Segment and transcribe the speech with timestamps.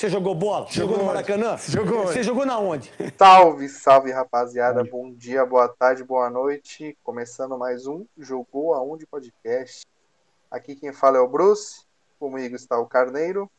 [0.00, 0.66] Você jogou bola?
[0.70, 1.58] Jogou, jogou no Maracanã?
[1.58, 2.06] Jogou.
[2.06, 2.90] Você jogou na onde?
[3.18, 4.82] Salve, salve, rapaziada.
[4.82, 6.96] Bom dia, boa tarde, boa noite.
[7.02, 9.84] Começando mais um Jogou Aonde Podcast.
[10.50, 11.84] Aqui quem fala é o Bruce.
[12.18, 13.50] Comigo está o Carneiro.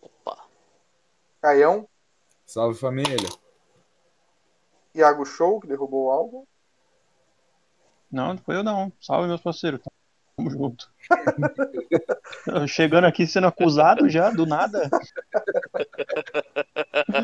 [0.00, 0.46] Opa.
[1.42, 1.86] Caião.
[2.46, 3.28] Salve, família.
[4.94, 6.46] Iago Show, que derrubou o álbum.
[8.10, 8.90] Não, não foi eu não.
[8.98, 9.82] Salve, meus parceiros.
[10.36, 10.90] Tamo junto.
[12.66, 14.88] Chegando aqui sendo acusado já, do nada.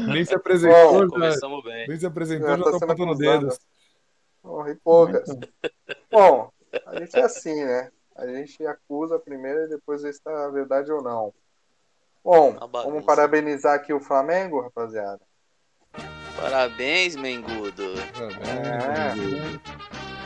[0.08, 1.88] Nem se apresentou, Bom, começamos bem.
[1.88, 3.58] Nem se apresentou, já, já tá apontando dedos.
[4.42, 5.28] Morri poucas.
[6.10, 6.50] Bom,
[6.86, 7.90] a gente é assim, né?
[8.14, 11.32] A gente acusa primeiro e depois vê se tá verdade ou não.
[12.22, 15.20] Bom, vamos parabenizar aqui o Flamengo, rapaziada.
[16.36, 17.84] Parabéns, Mengudo.
[18.44, 20.17] É.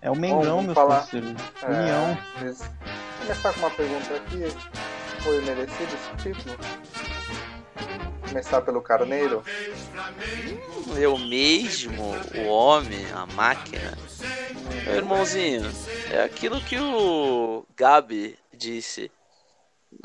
[0.00, 1.00] É o Mengão, meu falar.
[1.00, 1.26] parceiro.
[1.26, 2.18] União.
[2.40, 5.22] É, começar com uma pergunta aqui.
[5.22, 6.56] Foi merecido esse título?
[8.28, 9.42] Começar pelo Carneiro.
[10.96, 13.98] Eu mesmo, o homem, a máquina.
[14.84, 15.62] Meu irmãozinho,
[16.12, 19.10] é aquilo que o Gabi disse.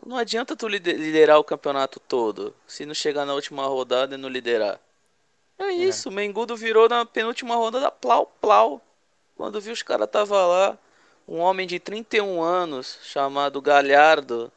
[0.05, 4.29] Não adianta tu liderar o campeonato todo se não chegar na última rodada e não
[4.29, 4.79] liderar.
[5.59, 6.11] É isso, é.
[6.11, 8.81] o Mengudo virou na penúltima rodada plau plau.
[9.35, 10.77] Quando vi os caras tava lá,
[11.27, 14.51] um homem de 31 anos chamado Galhardo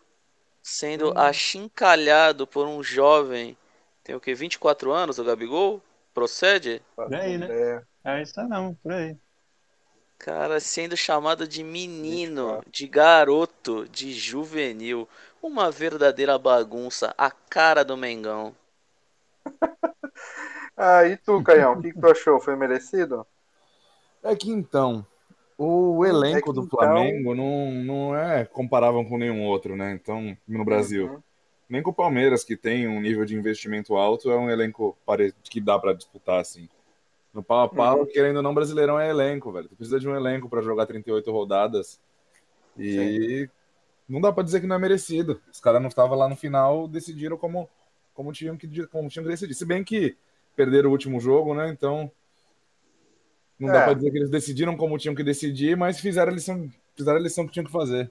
[0.62, 1.18] sendo hum.
[1.18, 3.56] achincalhado por um jovem,
[4.02, 5.80] tem o que 24 anos, o Gabigol?
[6.12, 6.82] Procede?
[6.96, 7.84] Por aí, né?
[8.04, 9.16] É, isso não, por aí.
[10.18, 15.08] Cara, sendo chamado de menino, de garoto, de juvenil.
[15.42, 18.56] Uma verdadeira bagunça, a cara do Mengão.
[20.76, 22.40] ah, e tu, Caião, o que, que tu achou?
[22.40, 23.26] Foi merecido?
[24.26, 25.06] É que então,
[25.56, 26.78] o elenco é do então...
[26.78, 29.92] Flamengo não, não é comparável com nenhum outro, né?
[29.92, 31.06] Então, no Brasil.
[31.06, 31.22] Uhum.
[31.68, 34.96] Nem com o Palmeiras, que tem um nível de investimento alto, é um elenco
[35.44, 36.68] que dá para disputar, assim.
[37.32, 38.06] No pau a pau, uhum.
[38.06, 39.68] querendo ou não, Brasileirão é elenco, velho.
[39.68, 42.00] Tu precisa de um elenco para jogar 38 rodadas.
[42.76, 43.50] E Sim.
[44.08, 45.40] não dá para dizer que não é merecido.
[45.52, 47.68] Os caras não estavam lá no final, decidiram como,
[48.14, 49.54] como, tinham que, como tinham que decidir.
[49.54, 50.16] Se bem que
[50.54, 51.68] perderam o último jogo, né?
[51.68, 52.10] Então
[53.58, 53.72] não é.
[53.72, 57.18] dá para dizer que eles decidiram como tinham que decidir, mas fizeram a lição, fizeram
[57.18, 58.10] a lição que tinham que fazer.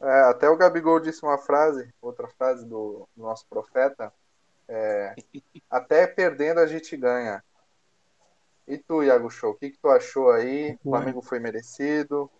[0.00, 4.12] É, até o Gabigol disse uma frase, outra frase do, do nosso profeta.
[4.68, 5.14] É,
[5.70, 7.42] até perdendo a gente ganha.
[8.66, 10.78] E tu, Iago Show, o que, que tu achou aí?
[10.84, 12.30] O Flamengo foi merecido?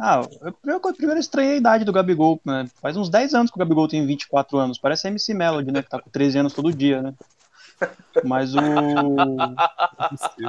[0.00, 2.66] Ah, eu, eu primeiro estranhei a idade do Gabigol, né?
[2.80, 4.78] Faz uns 10 anos que o Gabigol tem 24 anos.
[4.78, 5.82] Parece a MC Melody, né?
[5.82, 7.14] Que tá com 13 anos todo dia, né?
[8.24, 8.60] Mas o.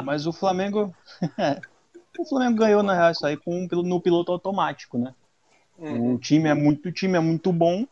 [0.03, 0.93] Mas o Flamengo.
[2.19, 5.13] o Flamengo ganhou, na real, isso aí com, no piloto automático, né?
[5.77, 6.13] Uhum.
[6.13, 7.87] O time é muito, o time é muito bom,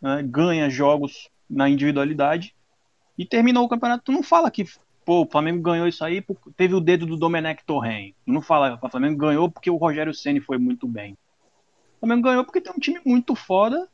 [0.00, 0.22] né?
[0.22, 2.54] ganha jogos na individualidade
[3.18, 4.04] e terminou o campeonato.
[4.04, 4.64] Tu não fala que
[5.04, 6.24] pô, o Flamengo ganhou isso aí,
[6.56, 8.12] teve o dedo do Domenech Torren.
[8.26, 11.16] Não fala, o Flamengo ganhou porque o Rogério Ceni foi muito bem.
[11.96, 13.88] O Flamengo ganhou porque tem um time muito foda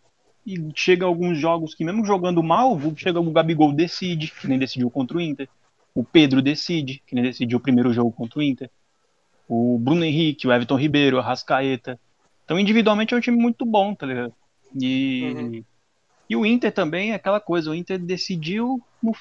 [0.46, 4.90] e chega alguns jogos que, mesmo jogando mal, chega o Gabigol decide, que nem decidiu
[4.90, 5.48] contra o Inter.
[5.94, 8.70] O Pedro decide, que nem decidiu o primeiro jogo contra o Inter.
[9.48, 11.98] O Bruno Henrique, o Everton Ribeiro, a Rascaeta.
[12.44, 14.32] Então, individualmente, é um time muito bom, tá ligado?
[14.74, 15.64] E, uhum.
[16.30, 19.14] e o Inter também é aquela coisa, o Inter decidiu no,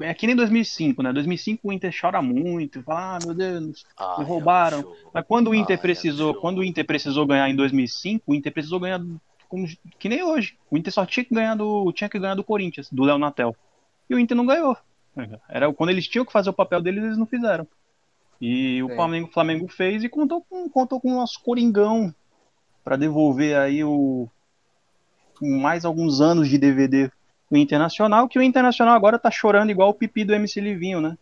[0.00, 1.12] é que nem 2005, né?
[1.12, 4.92] 2005 o Inter chora muito, fala, ah, meu Deus, ah, roubaram.
[5.12, 8.78] Mas quando o Inter precisou, quando o Inter precisou ganhar em 2005, o Inter precisou
[8.78, 9.00] ganhar
[9.48, 9.66] como,
[9.98, 10.56] que nem hoje.
[10.70, 13.56] O Inter só tinha que ganhar do, tinha que ganhar do Corinthians, do Léo Natel.
[14.08, 14.76] E o Inter não ganhou.
[15.48, 17.66] Era quando eles tinham que fazer o papel deles, eles não fizeram.
[18.40, 22.14] E o Flamengo, Flamengo fez e contou com, contou com o nosso Coringão
[22.84, 24.28] para devolver aí o
[25.40, 27.10] mais alguns anos de DVD
[27.50, 31.16] o Internacional, que o Internacional agora tá chorando igual o pipi do MC Livinho, né?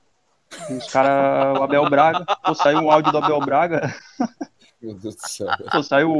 [0.70, 3.94] Os caras, o Abel Braga, pô, saiu um áudio do Abel Braga.
[4.80, 5.48] Meu Deus do céu.
[5.72, 6.14] Pô, saiu,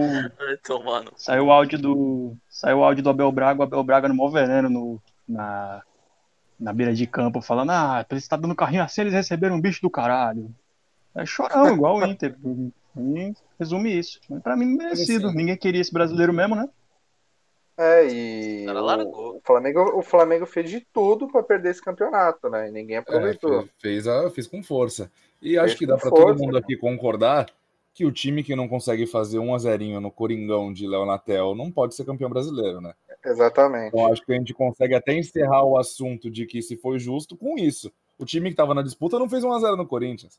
[1.16, 2.36] saiu o áudio do.
[2.48, 5.82] Saiu o áudio do Abel Braga, o Abel Braga no maior veneno no, na,
[6.58, 9.60] na beira de campo, falando, ah, pra eles tá dando carrinho assim, eles receberam um
[9.60, 10.50] bicho do caralho.
[11.14, 12.34] É chorão, igual o Inter.
[13.58, 14.20] resume isso.
[14.28, 15.32] Mas pra mim, merecido.
[15.32, 16.68] Ninguém queria esse brasileiro mesmo, né?
[17.78, 22.70] É, e o, o, Flamengo, o Flamengo fez de tudo para perder esse campeonato, né?
[22.70, 23.60] E ninguém aproveitou.
[23.60, 25.10] É, fez, fez, fez, com força.
[25.42, 27.46] E fez acho que dá para todo mundo aqui concordar
[27.96, 31.72] que o time que não consegue fazer um a zerinho no Coringão de Leonatel não
[31.72, 32.92] pode ser campeão brasileiro, né?
[33.24, 33.88] Exatamente.
[33.88, 37.34] Então acho que a gente consegue até encerrar o assunto de que se foi justo
[37.38, 37.90] com isso.
[38.18, 40.38] O time que estava na disputa não fez um a zero no Corinthians.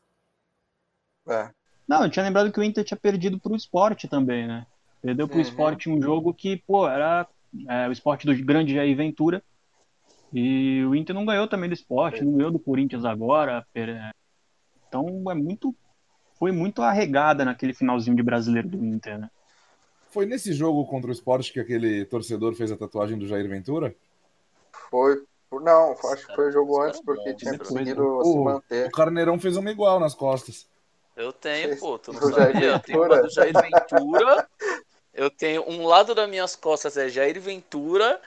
[1.28, 1.50] É.
[1.88, 4.64] Não, eu tinha lembrado que o Inter tinha perdido para o esporte também, né?
[5.02, 5.42] Perdeu para o uhum.
[5.42, 7.26] esporte um jogo que, pô, era
[7.68, 9.42] é, o esporte do grande Jair Ventura.
[10.32, 13.66] E o Inter não ganhou também do esporte, não ganhou do Corinthians agora.
[14.86, 15.74] Então é muito.
[16.38, 19.30] Foi muito arregada naquele finalzinho de brasileiro do Inter, né?
[20.10, 23.94] Foi nesse jogo contra o esporte que aquele torcedor fez a tatuagem do Jair Ventura?
[24.90, 25.22] Foi.
[25.50, 28.86] Não, acho que foi o jogo antes, porque tinha conseguido se manter.
[28.86, 30.66] O Carneirão fez uma igual nas costas.
[31.16, 32.72] Eu tenho, pô, tu não sabia?
[32.72, 34.48] Eu tenho uma do Jair Ventura.
[35.12, 38.20] Eu tenho um lado das minhas costas é Jair Ventura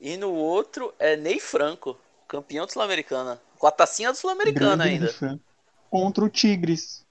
[0.00, 3.38] e no outro é Ney Franco, campeão do Sul-Americana.
[3.58, 5.38] Com a tacinha do Sul-Americana ainda.
[5.90, 7.01] Contra o Tigres,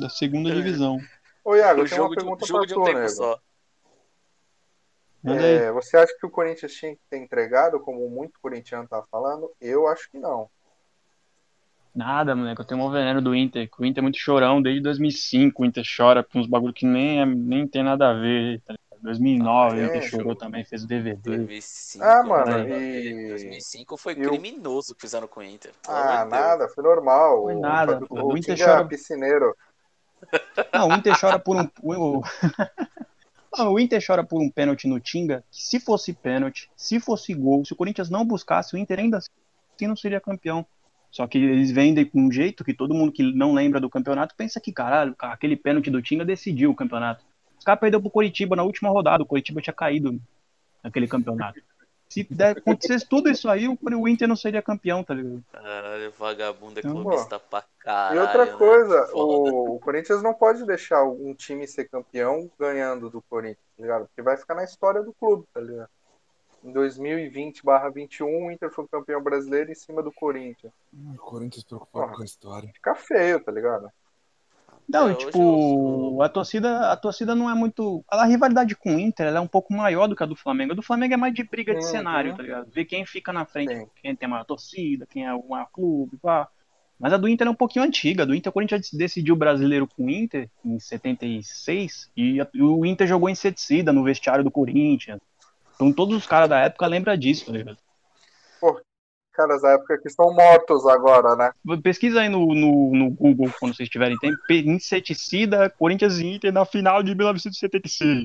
[0.00, 0.54] da segunda é.
[0.54, 0.98] divisão.
[1.44, 3.08] Ô, Iago, tem uma pergunta jogo pra tu, um né?
[3.08, 3.38] Só.
[5.24, 9.50] É, você acha que o Corinthians tinha que ter entregado, como muito corintiano tá falando?
[9.60, 10.48] Eu acho que não.
[11.94, 12.60] Nada, moleque.
[12.60, 13.68] Eu tenho um veneno do Inter.
[13.78, 15.62] O Inter é muito chorão desde 2005.
[15.62, 18.62] O Inter chora com uns bagulho que nem, é, nem tem nada a ver.
[18.62, 21.36] Tá 2009 ah, é, o Inter chorou também, fez o DVD.
[21.38, 22.68] 2005, ah, mano.
[22.68, 23.28] E...
[23.30, 25.72] 2005 foi criminoso que fizeram com o Inter.
[25.88, 27.42] Ah, nada, foi normal.
[27.42, 28.00] Foi nada.
[28.08, 28.84] O, o, o Inter chora.
[28.86, 29.56] piscineiro.
[30.72, 31.68] Não, o Inter chora por um.
[33.58, 37.64] O Inter chora por um pênalti no Tinga, que se fosse pênalti, se fosse gol,
[37.64, 40.64] se o Corinthians não buscasse, o Inter ainda assim não seria campeão.
[41.10, 44.36] Só que eles vendem com um jeito que todo mundo que não lembra do campeonato
[44.36, 47.24] pensa que, caralho, aquele pênalti do Tinga decidiu o campeonato.
[47.58, 50.20] Os caras perderam pro Coritiba na última rodada, o Coritiba tinha caído
[50.82, 51.60] naquele campeonato.
[52.10, 55.44] Se der, acontecesse tudo isso aí, o Inter não seria campeão, tá ligado?
[55.52, 58.16] Caralho, vagabundo é clubista pra caralho.
[58.16, 58.52] E outra né?
[58.52, 59.12] coisa, né?
[59.14, 64.06] o, o, Corinthians não pode deixar um time ser campeão ganhando do Corinthians, tá ligado?
[64.06, 65.88] Porque vai ficar na história do clube, tá ligado?
[66.64, 70.72] Em 2020/21, o Inter foi campeão brasileiro em cima do Corinthians.
[71.14, 72.70] O Corinthians preocupado com a história.
[72.74, 73.88] Fica feio, tá ligado?
[74.88, 78.04] Não, é, tipo, a torcida, a torcida não é muito.
[78.08, 80.72] A rivalidade com o Inter é um pouco maior do que a do Flamengo.
[80.72, 82.68] A do Flamengo é mais de briga de cenário, tá ligado?
[82.70, 83.86] Ver quem fica na frente, Sim.
[84.02, 86.48] quem tem a maior torcida, quem é o maior clube, pá.
[86.98, 88.24] Mas a do Inter é um pouquinho antiga.
[88.24, 92.48] A do Inter, o Corinthians decidiu o brasileiro com o Inter em 76 e, a,
[92.52, 95.20] e o Inter jogou inseticida no vestiário do Corinthians.
[95.74, 97.78] Então todos os caras da época lembram disso, tá ligado?
[99.40, 101.50] Caras da época que estão mortos agora, né?
[101.82, 106.66] Pesquisa aí no, no, no Google, quando vocês tiverem tempo, inseticida Corinthians e Inter na
[106.66, 108.24] final de 1976.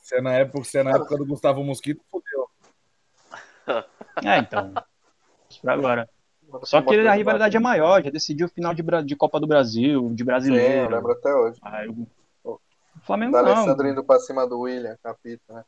[0.00, 2.46] Se é na época, se é na época do Gustavo Mosquito, fodeu.
[4.22, 4.74] É, então.
[5.48, 6.08] Isso pra agora.
[6.64, 10.10] Só que a rivalidade é maior, já decidiu o final de, de Copa do Brasil,
[10.12, 10.72] de brasileiro.
[10.72, 11.58] Sim, eu lembro até hoje.
[11.62, 11.88] Aí,
[12.44, 12.60] o
[13.02, 13.52] Flamengo da não.
[13.52, 15.64] Alessandro indo pra cima do William, capita, né?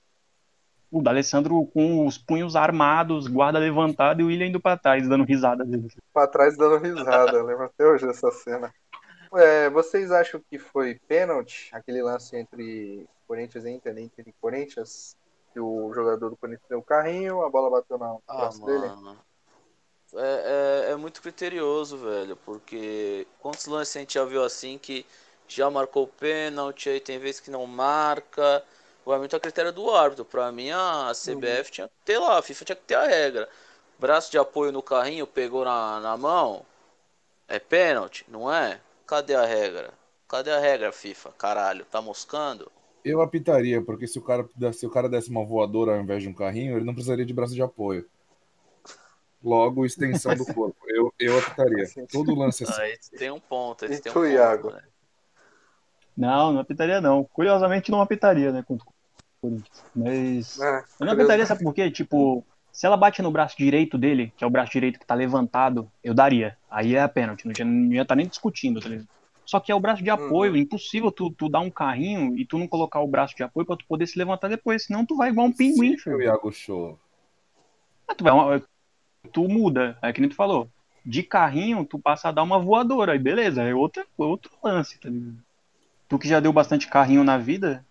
[0.90, 5.24] O D'Alessandro com os punhos armados, guarda levantado e o William indo pra trás, dando
[5.24, 5.88] risada dele.
[6.12, 8.72] Pra trás dando risada, eu lembro até hoje dessa cena.
[9.32, 15.16] É, vocês acham que foi pênalti aquele lance entre Corinthians e Inter, Inter e Corinthians?
[15.52, 18.90] Que o jogador do Corinthians deu o carrinho, a bola bateu na ah, dele?
[20.14, 25.06] É, é, é, muito criterioso, velho, porque quantos lances a gente já viu assim que
[25.46, 28.64] já marcou pênalti, aí tem vezes que não marca
[29.10, 30.24] vai muito a critério do árbitro.
[30.24, 31.70] Para mim, a CBF uhum.
[31.70, 33.48] tinha que ter lá, a FIFA tinha que ter a regra.
[33.98, 36.64] Braço de apoio no carrinho, pegou na, na mão,
[37.46, 38.80] é pênalti, não é?
[39.06, 39.90] Cadê a regra?
[40.26, 41.32] Cadê a regra, FIFA?
[41.36, 42.70] Caralho, tá moscando?
[43.04, 46.28] Eu apitaria, porque se o cara, se o cara desse uma voadora ao invés de
[46.28, 48.06] um carrinho, ele não precisaria de braço de apoio.
[49.42, 50.76] Logo, extensão do corpo.
[50.86, 51.86] Eu, eu apitaria.
[52.12, 52.80] Todo lance assim.
[52.80, 53.86] Aí tem um ponto.
[53.86, 54.70] Esse e tem tu, um ponto, Iago?
[54.70, 54.82] Né?
[56.16, 57.24] Não, não apitaria não.
[57.24, 58.78] Curiosamente não apitaria, né, o
[59.40, 59.84] Corinthians.
[59.94, 61.90] Mas é, eu não apitaria, sabe por quê?
[61.90, 65.14] Tipo, se ela bate no braço direito dele, que é o braço direito que tá
[65.14, 66.56] levantado, eu daria.
[66.70, 69.08] Aí é a pênalti, não, não ia estar tá nem discutindo, tá ligado?
[69.44, 70.58] Só que é o braço de apoio, uhum.
[70.58, 73.76] impossível tu, tu dar um carrinho e tu não colocar o braço de apoio pra
[73.76, 76.18] tu poder se levantar depois, senão tu vai igual um pinguim, filho.
[76.18, 76.96] O Iago Show.
[78.06, 78.62] Ah, tu, vai,
[79.32, 80.68] tu muda, é que nem tu falou.
[81.04, 85.08] De carrinho, tu passa a dar uma voadora, aí beleza, é outra, outro lance, tá
[85.08, 85.36] ligado?
[86.08, 87.84] Tu que já deu bastante carrinho na vida,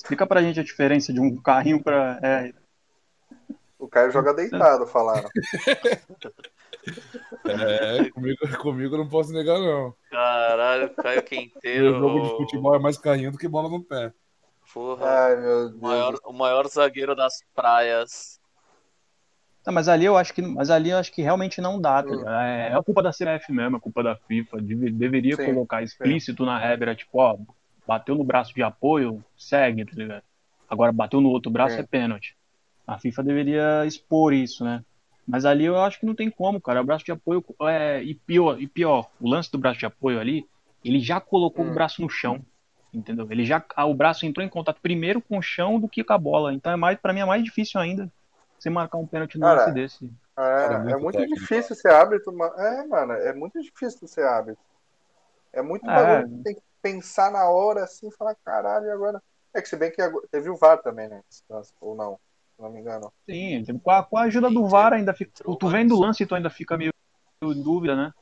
[0.00, 2.18] explica pra gente a diferença de um carrinho pra.
[2.22, 2.52] É...
[3.78, 5.28] O Caio joga deitado, falaram.
[7.44, 9.94] É, comigo, comigo não posso negar, não.
[10.10, 11.96] Caralho, Caio Quinteiro.
[11.96, 14.12] O jogo de futebol é mais carrinho do que bola no pé.
[14.72, 15.06] Porra.
[15.06, 15.74] Ai, meu Deus.
[15.74, 18.40] O maior, o maior zagueiro das praias.
[19.66, 22.02] Não, mas ali eu acho que, mas ali eu acho que realmente não dá.
[22.02, 24.58] Tá é, é a culpa da CBF mesmo, é culpa da FIFA.
[24.60, 26.48] Deve, deveria sim, colocar explícito sim.
[26.48, 27.36] na regra, tipo, ó,
[27.86, 30.22] bateu no braço de apoio, segue, tá ligado?
[30.68, 32.36] Agora bateu no outro braço é, é pênalti.
[32.86, 34.84] A FIFA deveria expor isso, né?
[35.26, 36.80] Mas ali eu acho que não tem como, cara.
[36.80, 40.18] O braço de apoio é e pior, e pior, o lance do braço de apoio
[40.20, 40.46] ali,
[40.84, 41.70] ele já colocou hum.
[41.70, 42.44] o braço no chão.
[42.92, 43.26] entendeu?
[43.30, 46.12] Ele já ah, o braço entrou em contato primeiro com o chão do que com
[46.12, 46.52] a bola.
[46.54, 48.10] Então é mais para mim é mais difícil ainda
[48.58, 50.10] você marcar um pênalti no lance desse.
[50.36, 51.40] É, Cara, é é muito muito técnico.
[51.40, 52.54] difícil ser árbitro, mano.
[52.58, 54.62] É, mano, é muito difícil ser árbitro.
[55.52, 55.94] É muito É.
[55.94, 59.22] bagulho que tem que pensar na hora assim e falar, caralho, agora.
[59.54, 61.20] É que se bem que teve o VAR também, né?
[61.80, 62.20] Ou não,
[62.56, 63.12] se não me engano.
[63.28, 65.30] Sim, com a, com a ajuda do VAR ainda fica.
[65.58, 66.92] Tu vendo o lance e tu ainda fica meio
[67.42, 68.12] em dúvida, né?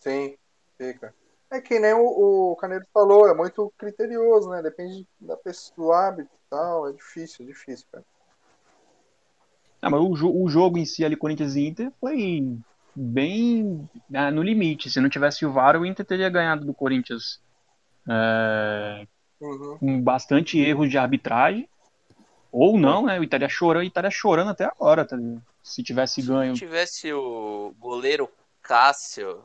[0.00, 0.36] Sim,
[0.76, 1.14] fica.
[1.50, 4.62] É que nem o, o Canedo falou, é muito criterioso, né?
[4.62, 6.88] Depende da pessoa, do árbitro e tal.
[6.88, 8.04] É difícil, é difícil, cara.
[9.80, 12.42] Ah, mas o, jo- o jogo em si ali, Corinthians e Inter, foi
[12.94, 14.90] bem ah, no limite.
[14.90, 17.40] Se não tivesse o VAR, o Inter teria ganhado do Corinthians
[18.08, 19.06] é,
[19.40, 19.78] Uhum.
[19.78, 21.68] com bastante erros de arbitragem.
[22.50, 23.20] Ou não, né?
[23.20, 25.42] O estaria chorando, estaria chorando até agora, tá ligado?
[25.62, 26.54] Se tivesse ganho.
[26.54, 28.28] Se tivesse o goleiro
[28.62, 29.44] Cássio.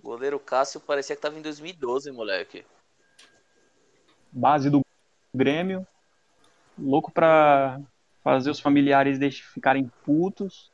[0.00, 2.64] O goleiro Cássio parecia que tava em 2012, moleque.
[4.30, 4.80] Base do
[5.34, 5.86] Grêmio.
[6.78, 7.80] Louco pra
[8.22, 10.70] fazer os familiares ficarem putos.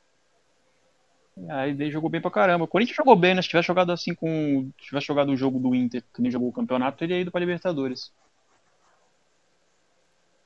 [1.36, 2.64] E Aí ele jogou bem pra caramba.
[2.64, 3.42] O Corinthians jogou bem, né?
[3.42, 4.70] Se tivesse jogado assim com.
[4.78, 7.40] Se tivesse jogado o jogo do Inter, que nem jogou o campeonato, teria ido pra
[7.40, 8.12] Libertadores.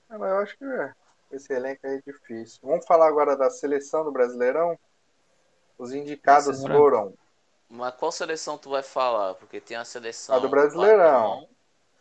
[0.09, 0.93] Ah, mas eu acho que é.
[1.33, 2.61] esse elenco aí é difícil.
[2.63, 4.79] Vamos falar agora da seleção do Brasileirão?
[5.79, 7.15] Os indicados Nossa, foram
[7.69, 9.35] Mas qual seleção tu vai falar?
[9.35, 10.37] Porque tem a seleção.
[10.37, 11.31] A do Brasileirão.
[11.31, 11.49] padrão.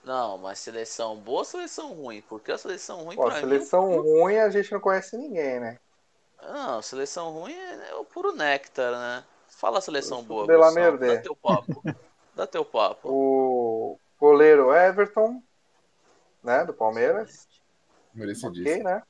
[0.06, 2.22] Não, mas seleção boa ou seleção ruim?
[2.22, 3.98] Porque a seleção ruim Pô, pra seleção mim.
[3.98, 5.80] ruim a gente não conhece ninguém, né?
[6.42, 9.24] Não, seleção ruim é é o puro néctar, né?
[9.48, 10.76] Fala a seleção boa, de la Gustavo.
[10.76, 11.16] merde.
[11.16, 11.84] Dá teu papo.
[12.36, 13.10] Dá teu papo.
[13.10, 15.42] O goleiro Everton,
[16.44, 16.66] né?
[16.66, 17.48] Do Palmeiras.
[18.14, 18.70] Merecidíssimo.
[18.70, 19.04] Ok, né?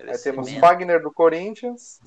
[0.00, 0.50] Aí temos.
[0.54, 2.00] Fagner do Corinthians.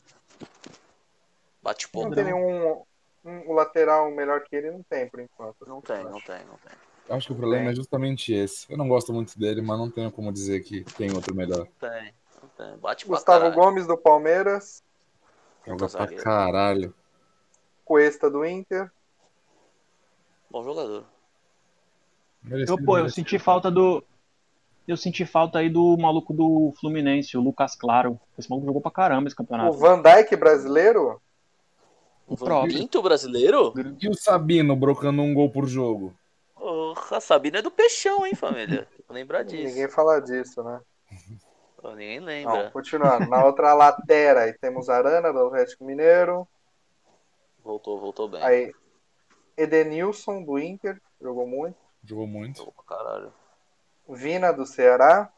[1.61, 2.15] Bate Não pouco.
[2.15, 2.83] tem nenhum
[3.23, 5.65] um, um lateral melhor que ele, não tem por enquanto.
[5.65, 6.73] Não tem, não tem, não tem.
[7.07, 7.71] Eu Acho que o problema Tem.
[7.73, 8.65] é justamente esse.
[8.71, 11.59] Eu não gosto muito dele, mas não tenho como dizer que tem outro melhor.
[11.81, 12.13] Não tem,
[12.57, 12.77] tem.
[12.77, 13.51] Bate Gustavo.
[13.51, 14.83] Gomes do Palmeiras.
[15.65, 16.93] Joga pra caralho.
[17.85, 18.91] Cuesta do Inter.
[20.49, 21.05] Bom jogador.
[22.45, 23.15] Eu, Merecido, pô, eu merecido.
[23.15, 24.03] senti falta do.
[24.87, 28.19] Eu senti falta aí do maluco do Fluminense, o Lucas Claro.
[28.37, 29.77] Esse maluco jogou pra caramba esse O campeonato.
[29.77, 31.21] Van Dijk brasileiro.
[32.27, 32.77] O próprio.
[32.77, 33.73] Pinto brasileiro?
[34.01, 36.13] E o Sabino brocando um gol por jogo?
[36.55, 38.87] Porra, Sabino é do Peixão, hein, família?
[39.09, 39.63] Lembrar disso.
[39.63, 40.79] Ninguém fala disso, né?
[41.83, 42.71] Pô, Ninguém Não, lembra.
[42.71, 43.29] continuando.
[43.29, 46.47] Na outra lateral aí temos Arana do Atlético Mineiro.
[47.61, 48.41] Voltou, voltou bem.
[48.41, 48.73] Aí
[49.57, 51.75] Edenilson do Inter, jogou muito.
[52.01, 52.65] Jogou muito.
[52.71, 53.33] Pra caralho.
[54.07, 55.29] Vina do Ceará.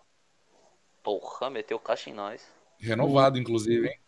[1.02, 2.48] Porra, meteu caixa em nós.
[2.80, 4.00] Renovado, inclusive, hein?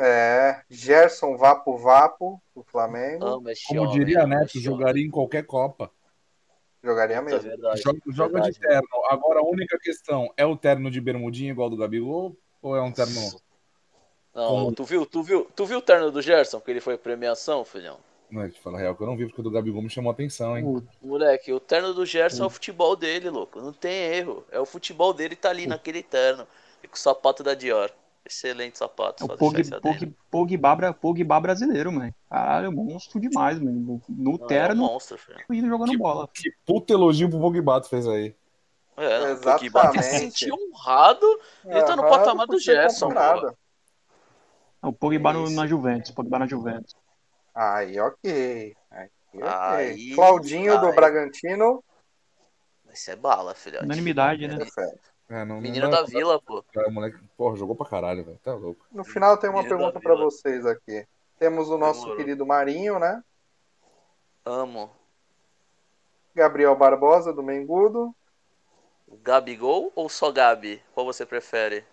[0.00, 3.40] É, Gerson Vapo Vapo do Flamengo.
[3.68, 5.92] Como homem, diria Neto, jogaria em qualquer Copa.
[6.84, 7.22] Jogaria.
[7.22, 7.48] Puta, mesmo.
[7.48, 7.82] verdade.
[7.82, 8.88] Joga, joga de terno.
[9.08, 12.36] Agora, a única questão, é o terno de bermudinha igual do Gabigol?
[12.60, 13.14] Ou é um terno...
[14.34, 16.98] Não, Como- tu viu, tu viu, tu viu o terno do Gerson, que ele foi
[16.98, 17.98] premiação, filhão?
[18.30, 19.88] Não, é de falar a real que eu não vi, porque o do Gabigol me
[19.88, 20.64] chamou a atenção, hein?
[20.64, 23.60] O- Moleque, o terno do Gerson é o futebol dele, louco.
[23.60, 24.44] Não tem erro.
[24.50, 26.46] É o futebol dele tá ali naquele terno.
[26.82, 27.90] E com o sapato da Dior.
[28.26, 29.24] Excelente sapato.
[29.24, 29.62] É só o Pog.
[29.80, 32.14] Pog, Pogba, Pogba brasileiro, mano.
[32.30, 33.78] Caralho, monstro demais, mano.
[33.78, 35.44] No Não, é um terno, monstro, filho.
[35.50, 36.28] indo jogando Que- bola.
[36.32, 38.34] Que puta elogio pro Pogba tu fez aí.
[38.96, 39.68] É, Exatamente.
[39.68, 41.26] o Pogba se sentiu honrado.
[41.66, 43.56] Ele tá no Aham, patamar do Gerson, comparado.
[44.80, 46.94] O Pogba no- na Juventus, Pogba na Juventus.
[47.54, 48.74] Aí, ok.
[48.90, 49.42] Aí, ok.
[49.42, 50.94] Aí- Claudinho do aí.
[50.94, 51.84] Bragantino.
[52.92, 53.84] Isso é bala, filhote.
[53.84, 54.56] Unanimidade, né?
[54.56, 55.12] Perfeito.
[55.28, 56.62] É, não, não Menino dá- da vila, pô.
[56.72, 58.38] Cara, o moleque, porra, jogou pra caralho, velho.
[58.42, 58.84] Tá louco.
[58.92, 60.16] No final tem uma Menino pergunta Vila.
[60.16, 61.06] vocês aqui.
[61.38, 62.16] Temos o nosso Demorou.
[62.16, 63.22] querido Marinho, né?
[64.44, 64.90] Amo.
[66.34, 68.14] Gabriel Barbosa do Mengudo.
[69.22, 70.82] Gabigol ou só Gabi?
[70.92, 71.84] Qual você prefere?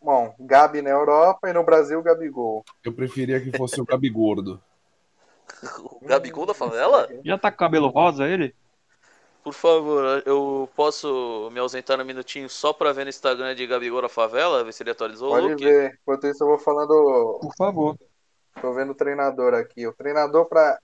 [0.00, 2.64] Bom, Gabi na Europa e no Brasil Gabigol.
[2.84, 4.60] Eu preferia que fosse o Gabigordo.
[5.84, 7.08] O Gabigol da favela?
[7.24, 8.54] Já tá com cabelo rosa ele?
[9.42, 14.02] Por favor, eu posso me ausentar um minutinho só pra ver no Instagram de Gabigol
[14.02, 14.62] da favela?
[14.62, 15.64] Ver se ele atualizou o Pode look.
[15.64, 15.98] ver.
[16.00, 17.38] Enquanto isso eu vou falando.
[17.40, 17.98] Por favor.
[18.60, 19.84] Tô vendo o treinador aqui.
[19.86, 20.78] O treinador para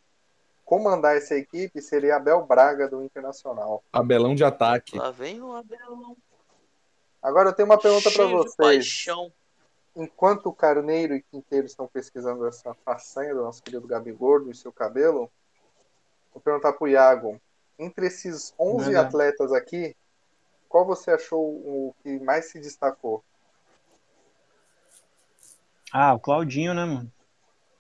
[0.65, 3.85] comandar essa equipe seria Abel Braga do Internacional.
[3.93, 4.99] Abelão de ataque.
[4.99, 6.17] Lá vem o Abelão.
[7.23, 8.57] Agora eu tenho uma pergunta para vocês.
[8.57, 9.33] paixão.
[9.95, 14.73] Enquanto o Carneiro e Quinteiro estão pesquisando essa façanha do nosso querido Gabigordo e seu
[14.73, 15.31] cabelo,
[16.33, 17.41] vou perguntar pro Iago.
[17.79, 19.07] Entre esses 11 Verdade.
[19.07, 19.95] atletas aqui,
[20.69, 23.23] qual você achou o que mais se destacou?
[25.93, 27.11] Ah, o Claudinho, né, mano?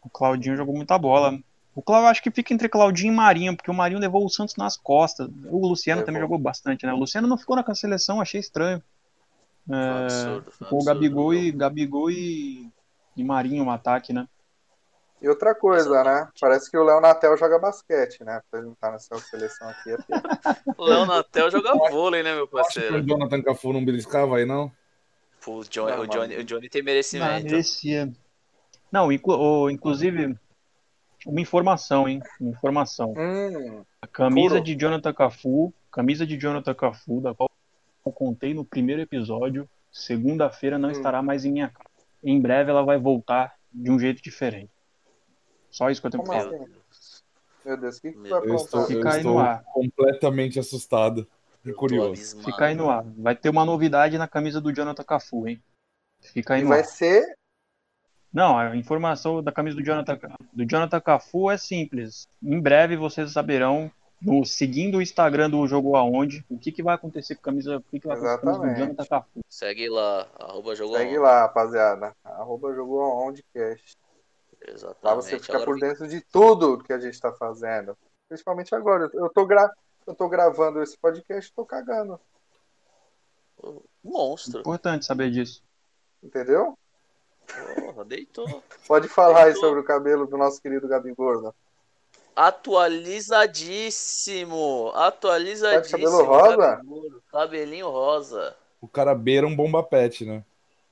[0.02, 1.38] O Claudinho jogou muita bola.
[1.74, 4.56] O Cláudio acho que fica entre Claudinho e Marinho, porque o Marinho levou o Santos
[4.56, 5.28] nas costas.
[5.46, 6.06] O Luciano Levou.
[6.06, 6.92] também jogou bastante, né?
[6.92, 8.82] O Luciano não ficou na seleção, achei estranho.
[9.70, 10.84] É, absurdo, ficou o absurdo.
[10.86, 12.68] Gabigol e Gabigol e,
[13.16, 14.26] e Marinho no ataque, né?
[15.20, 16.28] E outra coisa, né?
[16.40, 18.40] Parece que o Léo Natel joga basquete, né?
[18.50, 19.90] Pra ele não estar nessa seleção aqui.
[19.90, 19.96] é
[20.76, 23.02] O Léo Natel joga vôlei, né, meu Acho que o parceiro?
[23.06, 24.70] Jonathan Cafu não beliscava aí, não?
[25.44, 27.44] Pô, o, Johnny, Não, o, Johnny, o Johnny tem Ah, merecimento.
[27.44, 28.12] merecia.
[28.92, 30.36] Não, inclu- o- inclusive,
[31.26, 32.20] uma informação, hein?
[32.40, 33.12] Uma informação.
[33.16, 34.64] Hum, A camisa Puro.
[34.64, 37.50] de Jonathan Cafu, camisa de Jonathan Cafu, da qual
[38.06, 40.92] eu contei no primeiro episódio, segunda-feira não Hum.
[40.92, 41.88] estará mais em minha casa.
[42.22, 44.70] Em breve ela vai voltar de um jeito diferente.
[45.70, 46.56] Só isso que eu tenho Como pra assim?
[46.56, 46.68] falar.
[46.68, 47.24] Meu Deus.
[47.64, 48.80] meu Deus, o que, que vai Eu estou, aprontar?
[48.80, 49.62] eu Fica aí no ar.
[49.64, 51.26] completamente assustado
[51.64, 52.42] e curioso.
[52.42, 53.04] Fica aí no ar.
[53.18, 55.62] Vai ter uma novidade na camisa do Jonathan Cafu, hein?
[56.20, 56.84] Fica aí E no vai ar.
[56.84, 57.36] ser.
[58.32, 60.18] Não, a informação da camisa do Jonathan,
[60.52, 62.28] do Jonathan Cafu é simples.
[62.42, 66.94] Em breve vocês saberão, no, seguindo o Instagram do Jogo Aonde, o que, que vai
[66.94, 68.78] acontecer com a camisa, o que, que vai acontecer com a camisa do.
[68.80, 69.40] Jonathan Cafu.
[69.48, 71.22] Segue lá, arroba jogou Segue on.
[71.22, 72.14] lá, rapaziada.
[72.24, 73.96] Arroba jogou aonde cast.
[74.68, 75.04] Exatamente.
[75.04, 77.96] Lá você fica Agora por dentro de tudo que a gente tá fazendo.
[78.28, 79.08] Principalmente agora.
[79.14, 79.72] Eu tô, gra...
[80.06, 82.20] eu tô gravando esse podcast e tô cagando.
[84.02, 84.60] Monstro.
[84.60, 85.62] Importante saber disso.
[86.22, 86.78] Entendeu?
[87.80, 88.62] Porra, deitou.
[88.86, 89.62] Pode falar aí Deitou.
[89.62, 91.54] sobre o cabelo do nosso querido Gabi Gordo.
[92.36, 94.92] Atualizadíssimo.
[94.94, 95.98] Atualizadíssimo.
[95.98, 96.82] Tá de cabelo rosa?
[97.32, 98.54] Cabelinho rosa.
[98.80, 100.44] O cara beira um bomba pet, né?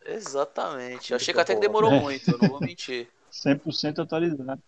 [0.04, 1.12] Exatamente.
[1.12, 3.08] Eu achei que até que demorou muito, eu não vou mentir.
[3.44, 4.62] 100% atualizado.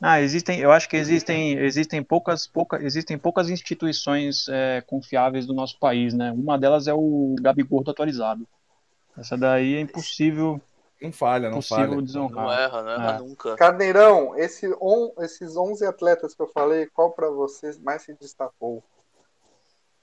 [0.00, 5.54] Ah, existem, eu acho que existem, existem poucas, pouca, existem poucas instituições é, confiáveis do
[5.54, 6.32] nosso país, né?
[6.32, 8.46] Uma delas é o Gabigordo atualizado.
[9.16, 10.60] Essa daí é impossível,
[11.00, 11.96] Não falha, não impossível falha.
[11.96, 12.60] Não desonrar.
[12.60, 13.18] erra, não erra É.
[13.18, 13.54] nunca.
[13.56, 15.12] Carneirão, esse on...
[15.20, 18.82] esses 11 atletas que eu falei, qual pra você mais se destacou?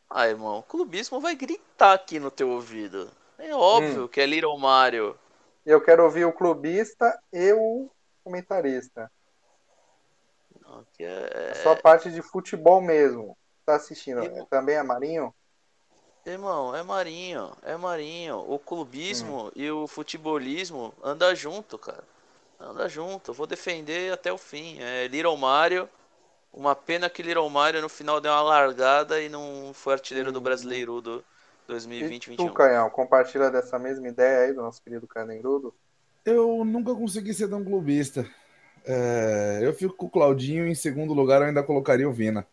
[0.10, 3.10] Ah, irmão, o clubismo vai gritar aqui no teu ouvido.
[3.38, 5.16] É óbvio que é Little Mario.
[5.70, 7.92] Eu quero ouvir o clubista e o
[8.24, 9.12] comentarista.
[10.62, 11.52] Não, é...
[11.52, 13.38] A sua parte de futebol mesmo.
[13.64, 14.24] Tá assistindo?
[14.24, 15.32] Eu- Também é Marinho?
[16.26, 18.40] Irmão, é Marinho, é Marinho.
[18.52, 22.04] O clubismo e o futebolismo anda junto, cara.
[22.60, 23.30] Anda junto.
[23.30, 24.80] Eu vou defender até o fim.
[24.82, 25.88] É Little Mario.
[26.52, 30.42] Uma pena que Little Mario no final deu uma largada e não foi artilheiro do
[30.42, 31.24] brasileiro do
[31.70, 32.36] E 2020-21.
[32.36, 35.74] tu, Canhão, compartilha dessa mesma ideia aí do nosso querido Carneirudo?
[36.26, 38.26] Eu nunca consegui ser tão clubista.
[38.86, 42.46] É, eu fico com o Claudinho em segundo lugar, eu ainda colocaria o Vina.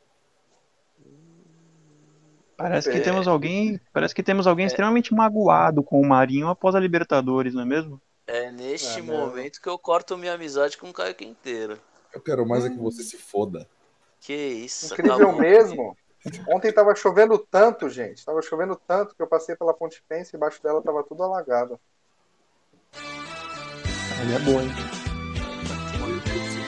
[2.56, 3.00] Parece que É.
[3.00, 7.62] temos alguém, parece que temos alguém extremamente magoado com o Marinho após a Libertadores, não
[7.62, 8.00] é mesmo?
[8.26, 9.12] É neste É mesmo.
[9.26, 11.78] momento que eu corto minha amizade com o Caio Quinteiro.
[12.14, 13.68] Eu quero mais é que você se foda.
[14.20, 15.38] Que isso, Incrível acabou.
[15.40, 15.96] mesmo.
[16.48, 18.24] Ontem tava chovendo tanto, gente.
[18.24, 21.78] Tava chovendo tanto que eu passei pela Ponte Pensa e embaixo dela tava tudo alagado.
[24.20, 24.70] Ele é bom, hein?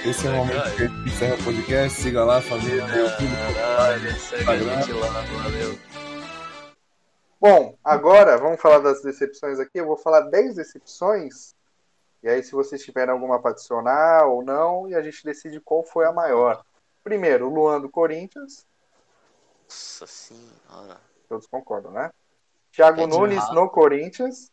[0.07, 2.01] Esse é o momento que a gente encerra o podcast.
[2.01, 3.55] Siga lá, família YouTube.
[3.55, 5.79] Caralho, segue a gente lá, valeu.
[7.41, 9.79] Bom, agora vamos falar das decepções aqui.
[9.79, 11.55] Eu vou falar 10 decepções.
[12.23, 15.85] E aí, se vocês tiverem alguma para adicionar ou não, e a gente decide qual
[15.85, 16.65] foi a maior.
[17.05, 18.67] Primeiro, o Luan do Corinthians.
[19.69, 20.99] Nossa senhora.
[21.29, 22.11] Todos concordam, né?
[22.73, 24.51] Thiago É Nunes no Corinthians.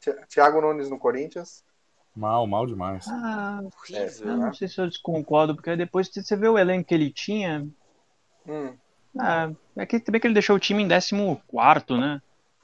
[0.00, 1.62] Thi- Thiago Nunes no Corinthians.
[2.16, 3.06] Mal, mal demais.
[3.06, 3.60] Ah,
[3.92, 4.28] É, Horrível.
[4.28, 7.66] eu não sei se eu desconcordo, porque depois você vê o elenco que ele tinha,
[8.46, 8.76] Hum,
[9.18, 12.20] ah, é que também que ele deixou o time em 14, né?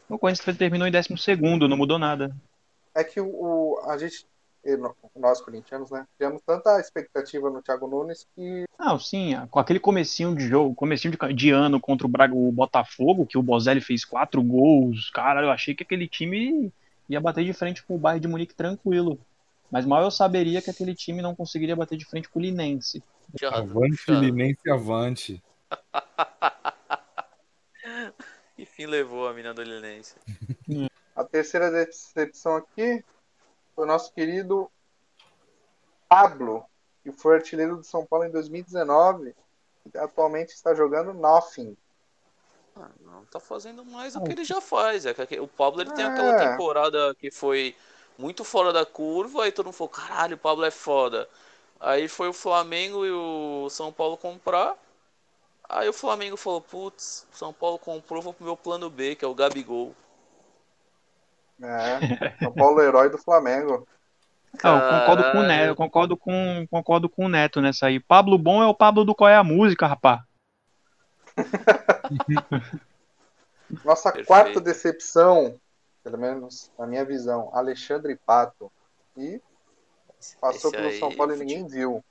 [0.08, 2.34] O Corinthians terminou em 12, não mudou nada.
[2.94, 4.26] É que o, o- a gente,
[5.16, 6.06] nós corintianos, né?
[6.16, 11.16] Tivemos tanta expectativa no Thiago Nunes que Não, sim, com aquele comecinho de jogo, comecinho
[11.16, 15.42] de, de ano contra o, Braga, o Botafogo, que o Bozelli fez quatro gols, cara,
[15.42, 16.72] eu achei que aquele time
[17.08, 19.18] ia bater de frente com o Bayern de Munique tranquilo.
[19.70, 23.02] Mas mal eu saberia que aquele time não conseguiria bater de frente com o Linense.
[23.44, 24.20] Avante, puxado.
[24.20, 25.42] Linense, avante.
[28.58, 30.16] Enfim levou a mina do Linense.
[31.14, 33.04] a terceira decepção aqui
[33.78, 34.68] foi o nosso querido
[36.08, 36.64] Pablo,
[37.04, 39.36] que foi artilheiro do São Paulo em 2019
[39.86, 41.76] e atualmente está jogando nothing.
[42.74, 45.06] Ah, não tá fazendo mais do que ele já faz.
[45.06, 46.08] É que o Pablo ele tem É.
[46.08, 47.76] aquela temporada que foi
[48.18, 51.28] muito fora da curva, aí todo mundo falou, caralho, o Pablo é foda.
[51.78, 54.76] Aí foi o Flamengo e o São Paulo comprar.
[55.68, 59.24] Aí o Flamengo falou, putz, o São Paulo comprou, vou pro meu plano B, que
[59.24, 59.94] é o Gabigol.
[61.62, 63.86] É, São Paulo herói do Flamengo.
[64.64, 68.00] Não, eu concordo com o Neto, eu concordo com, concordo com o Neto nessa aí.
[68.00, 70.24] Pablo Bom é o Pablo do Qual é a Música, rapá.
[73.84, 74.26] Nossa Perfeito.
[74.26, 75.60] quarta decepção,
[76.02, 78.72] pelo menos na minha visão, Alexandre Pato.
[79.16, 79.40] E
[80.40, 81.96] passou Esse pelo aí, São Paulo e fute- ninguém viu.
[81.96, 82.04] O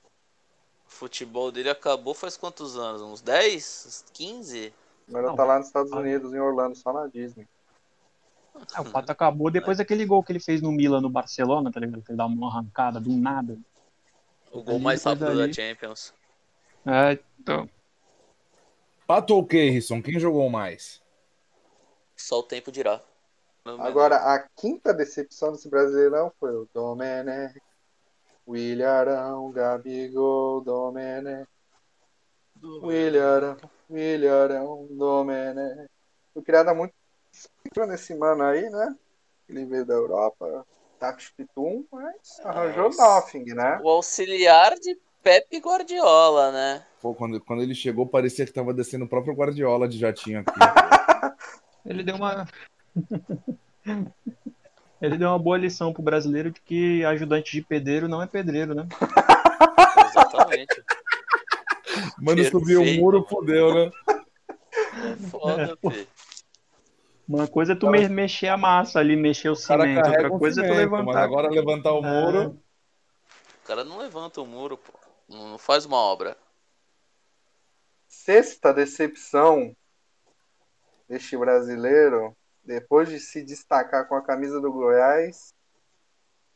[0.90, 3.02] futebol dele acabou faz quantos anos?
[3.02, 3.84] Uns 10?
[3.88, 4.72] Uns 15?
[5.08, 5.36] Agora Não.
[5.36, 5.90] tá lá nos Estados.
[5.92, 7.46] Unidos, em Orlando, só na Disney.
[8.74, 11.80] Ah, o Pato acabou depois daquele gol que ele fez no Milan, no Barcelona, tá
[11.80, 12.02] ligado?
[12.02, 13.58] Que ele dá uma arrancada do nada.
[14.52, 15.52] O gol Ali, mais rápido da.
[15.52, 16.14] Champions.
[16.86, 17.68] É, então,
[19.06, 20.02] Pato ou Keirson?
[20.02, 21.02] Quem jogou mais?
[22.14, 23.00] Só o tempo dirá.
[23.64, 27.60] Não, Agora, a quinta decepção desse Brasileirão foi o Domenech,
[28.46, 31.48] Williarão, Gabigol, Domenech,
[32.62, 33.56] Williarão,
[33.90, 35.88] Williarão, Domenech.
[36.32, 36.94] Foi criada muito
[37.68, 38.94] expectativa nesse mano aí, né?
[39.48, 40.66] Ele veio da Europa,
[40.98, 43.02] Tati Pitum, mas arranjou Nossa.
[43.02, 43.78] nothing, né?
[43.82, 46.84] O auxiliar de Pepe Guardiola, né?
[47.00, 50.50] Pô, quando, quando ele chegou, parecia que tava descendo o próprio Guardiola de jatinho aqui.
[51.86, 52.46] ele deu uma.
[55.00, 58.74] ele deu uma boa lição pro brasileiro de que ajudante de pedreiro não é pedreiro,
[58.74, 58.86] né?
[60.08, 60.82] Exatamente.
[62.18, 63.90] Mano, subiu o muro, fudeu, né?
[64.08, 66.06] É foda, Fê.
[67.28, 70.30] Uma coisa é tu me- mexer a massa ali, mexer o, O cara cimento, outra
[70.30, 71.22] coisa é tu cimento, mas levantar.
[71.24, 72.58] agora levantar o muro...
[73.62, 74.94] O cara não levanta o muro, pô.
[75.28, 76.38] Não faz uma obra.
[78.08, 79.76] Sexta decepção
[81.06, 85.52] deste brasileiro, depois de se destacar com a camisa do Goiás,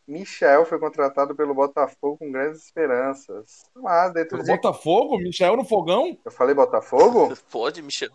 [0.06, 3.64] Michel foi contratado pelo Botafogo com grandes esperanças.
[3.74, 4.50] Mas dentro Pelo de...
[4.50, 5.18] Botafogo?
[5.18, 6.18] Michel no fogão?
[6.24, 7.36] Eu falei Botafogo?
[7.52, 8.10] Pode, Michel.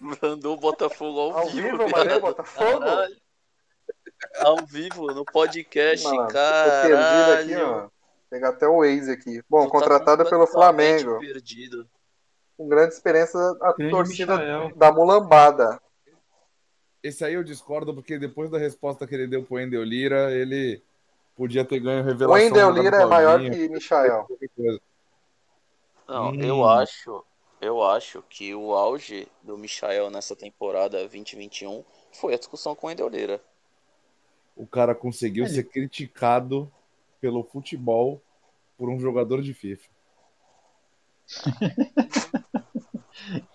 [0.22, 2.18] Mandou o Botafogo ao, Ao vivo, vivo mandei.
[2.20, 2.80] Botafogo?
[2.80, 3.16] Caralho.
[4.40, 6.96] Ao vivo, no podcast, Mano, tô caralho.
[6.96, 7.80] perdido aqui, ó.
[7.80, 7.90] Vou
[8.30, 9.42] pegar até o Waze aqui.
[9.48, 11.18] Bom, Tu tá contratado pelo Flamengo.
[11.18, 11.88] Perdido.
[12.56, 14.72] Com grande experiência a torcida Michael.
[14.76, 15.80] da mulambada.
[17.02, 20.82] Esse aí eu discordo, porque depois da resposta que ele deu pro Wendel Lira, ele
[21.36, 22.34] podia ter ganho O revelação.
[22.44, 24.26] Wendel jogando Lira é maior que Michael.
[26.08, 26.40] Não, Hum.
[26.42, 27.24] eu acho,
[27.60, 32.90] eu acho que o auge do Michael nessa temporada 2021 foi a discussão com o
[32.90, 33.40] Wendel Lira.
[34.56, 36.70] O cara conseguiu Ele- ser criticado
[37.20, 38.20] pelo futebol
[38.76, 39.88] por um jogador de FIFA.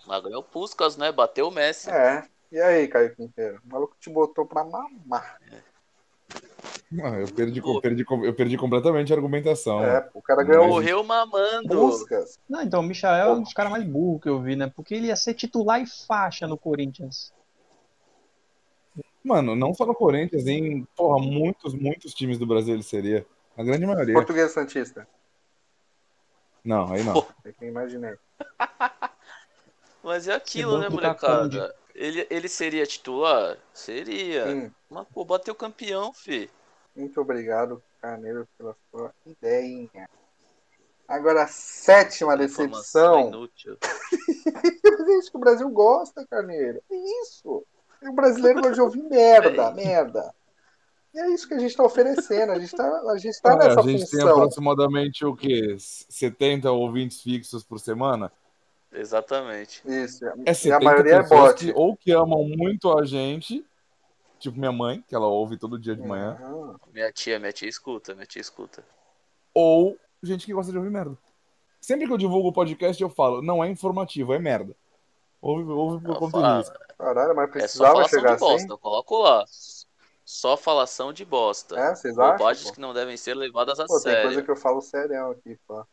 [0.06, 1.10] Mas ganhou o Puskas, né?
[1.10, 1.90] Bateu o Messi.
[1.90, 2.26] É.
[2.52, 3.60] E aí, Caio Quinteiro?
[3.64, 5.40] O maluco te botou pra mamar.
[7.02, 9.82] Ah, eu, perdi, eu, perdi, eu perdi completamente a argumentação.
[9.82, 11.68] É, o cara ganhou Morreu mamando.
[11.68, 12.38] buscas.
[12.48, 14.70] Não, então, o Michael é um dos caras mais burros que eu vi, né?
[14.74, 17.32] Porque ele ia ser titular e faixa no Corinthians.
[19.24, 23.26] Mano, não só no Corinthians, em porra, muitos, muitos times do Brasil ele seria.
[23.56, 24.14] A grande maioria.
[24.14, 25.06] Português Santista.
[26.64, 27.26] Não, aí não.
[27.44, 28.16] É quem imaginei.
[30.02, 31.74] Mas é aquilo, né, tá molecada?
[31.94, 33.56] Ele, ele seria titular?
[33.72, 34.46] Seria.
[34.50, 34.72] Sim.
[34.90, 36.50] Mas, pô, bateu campeão, fi.
[36.94, 40.08] Muito obrigado, Carneiro, pela sua ideia.
[41.06, 43.28] Agora, a sétima decepção.
[43.28, 43.76] inútil.
[43.82, 46.80] É isso que o Brasil gosta, Carneiro.
[46.90, 47.64] É isso.
[48.02, 50.34] E o brasileiro gosta de ouvir merda, merda.
[51.12, 52.52] E é isso que a gente está oferecendo.
[52.52, 54.30] A gente está a gente tá É, nessa a gente tem função.
[54.30, 55.76] aproximadamente o quê?
[55.78, 58.32] 70 ouvintes fixos por semana?
[58.92, 59.82] Exatamente.
[59.86, 60.24] Isso.
[60.26, 61.64] É E 70 a maioria é pessoas bot.
[61.66, 63.64] que ou que amam muito a gente,
[64.44, 66.76] tipo minha mãe, que ela ouve todo dia de manhã, Aham.
[66.92, 68.84] Minha tia, minha tia escuta, minha tia escuta.
[69.52, 71.16] ou gente que gosta de ouvir merda.
[71.80, 74.74] Sempre que eu divulgo o podcast, eu falo, não é informativo, é merda.
[75.40, 76.72] Ouve, ouve por conta fala, disso.
[76.98, 78.70] Caralho, mas é só precisava falação chegar de bosta, assim?
[78.70, 79.44] eu coloco lá.
[80.24, 81.78] Só falação de bosta.
[81.78, 82.38] É, vocês acham?
[82.38, 84.22] Bobagens que não devem ser levadas a Pô, tem sério.
[84.22, 85.84] coisa que eu falo serião aqui, pô.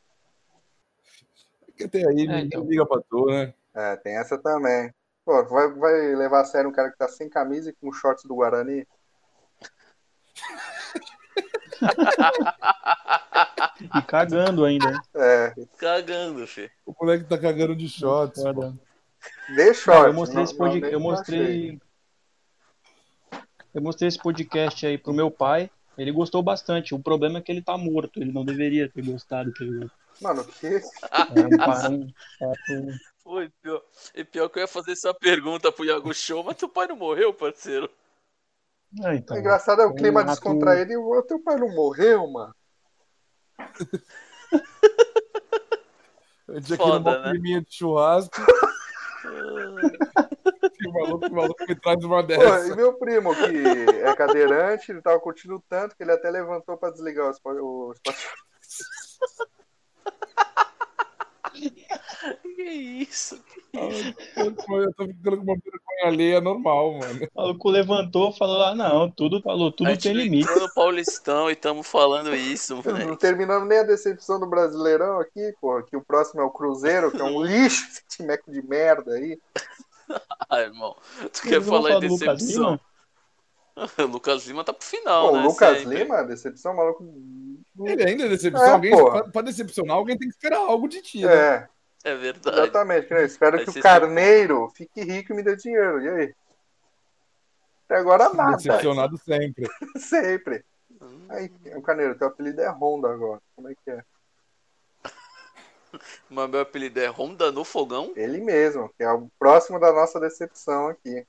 [1.66, 2.64] Porque até aí É, ninguém então.
[2.64, 3.54] liga pra tu, né?
[3.74, 4.94] É, tem essa também.
[5.32, 8.26] Pô, vai, vai levar a sério um cara que tá sem camisa e com shorts
[8.26, 8.86] do Guarani?
[13.96, 15.02] E cagando ainda.
[15.16, 16.70] É, Cagando, fi.
[16.86, 17.88] O moleque tá cagando de
[19.56, 20.06] dê Não, shorts.
[20.08, 20.82] eu mostrei esse não- pod...
[20.82, 21.80] nem eu mostrei
[23.74, 25.72] eu mostrei esse podcast aí pro meu pai.
[25.98, 26.96] Ele gostou bastante.
[26.96, 28.20] O problema é que ele tá morto.
[28.22, 29.52] Ele não deveria ter gostado.
[29.54, 29.92] Tá ligado?
[30.22, 30.80] Mano, que É
[31.34, 32.08] um, um fato-
[33.24, 33.82] Foi pior.
[34.16, 36.96] E pior que eu ia fazer essa pergunta pro Iago Show, mas teu pai não
[36.96, 37.90] morreu, parceiro?
[39.04, 39.36] É, então.
[39.38, 42.54] O engraçado é o clima ato- descontraído e o teu pai não morreu, mano.
[46.48, 47.32] Eu tinha Foda, aquele né?
[47.32, 48.36] climinha de churrasco.
[50.82, 52.68] e o maluco, o maluco me traz uma Pô, dessa.
[52.68, 56.90] e meu primo, que é cadeirante, ele tava curtindo tanto que ele até levantou pra
[56.92, 58.30] desligar o Spo- o Spotify.
[62.56, 63.42] Que isso?
[63.74, 64.54] Eu
[64.94, 67.28] tô ficando com uma vergonha alheia normal, mano.
[67.36, 70.50] O maluco levantou e falou: ah, não, tudo falou, A tudo gente tem não limite.
[70.60, 73.18] no Paulistão e estamos falando isso, Não moleque.
[73.18, 77.22] terminamos nem a decepção do Brasileirão aqui, porra, que o próximo é o Cruzeiro, que
[77.22, 79.38] é um lixo, esse timeco de merda aí.
[80.50, 80.96] Ah, irmão.
[81.34, 82.64] Tu quer falar em do Lucas decepção?
[82.72, 82.82] Lima?
[83.98, 85.44] O Lucas Lima tá pro final, Pô, né?
[85.44, 85.98] o Lucas Sempre.
[85.98, 87.04] Lima, decepção, maluco.
[87.84, 88.64] Ele ainda é decepção.
[88.66, 91.34] É, alguém, pra, pra decepcionar, alguém tem que esperar algo de ti, né?
[91.34, 91.70] É,
[92.04, 92.60] É verdade.
[92.60, 93.12] exatamente.
[93.12, 96.02] eu espero Vai que o Carneiro fique rico e me dê dinheiro.
[96.02, 96.36] E aí?
[97.86, 98.58] Até agora nada.
[98.58, 99.68] Decepcionado sempre.
[99.98, 100.64] Sempre.
[101.02, 103.42] Hum, Aí, o Carneiro, teu apelido é Honda agora.
[103.56, 104.04] Como é que é?
[106.30, 108.14] Mas meu apelido é Honda no Fogão?
[108.16, 111.26] Ele mesmo, que é o próximo da nossa decepção aqui.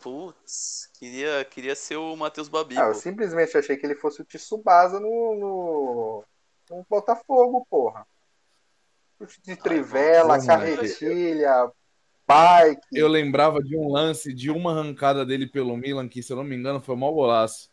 [0.00, 2.76] Putz, queria, queria ser o Matheus Babi.
[2.76, 6.24] Ah, eu simplesmente achei que ele fosse o Tsubasa no, no,
[6.70, 8.06] no Botafogo, porra.
[9.44, 11.70] De trivela, não, carretilha,
[12.26, 12.80] bike.
[12.92, 16.42] Eu lembrava de um lance, de uma arrancada dele pelo Milan, que, se eu não
[16.42, 17.70] me engano, foi mal golaço.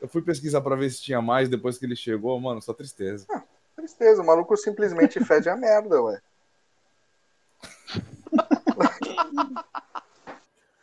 [0.00, 3.26] Eu fui pesquisar pra ver se tinha mais depois que ele chegou, mano, só tristeza.
[3.78, 6.20] Tristeza, o maluco simplesmente fede a merda, ué.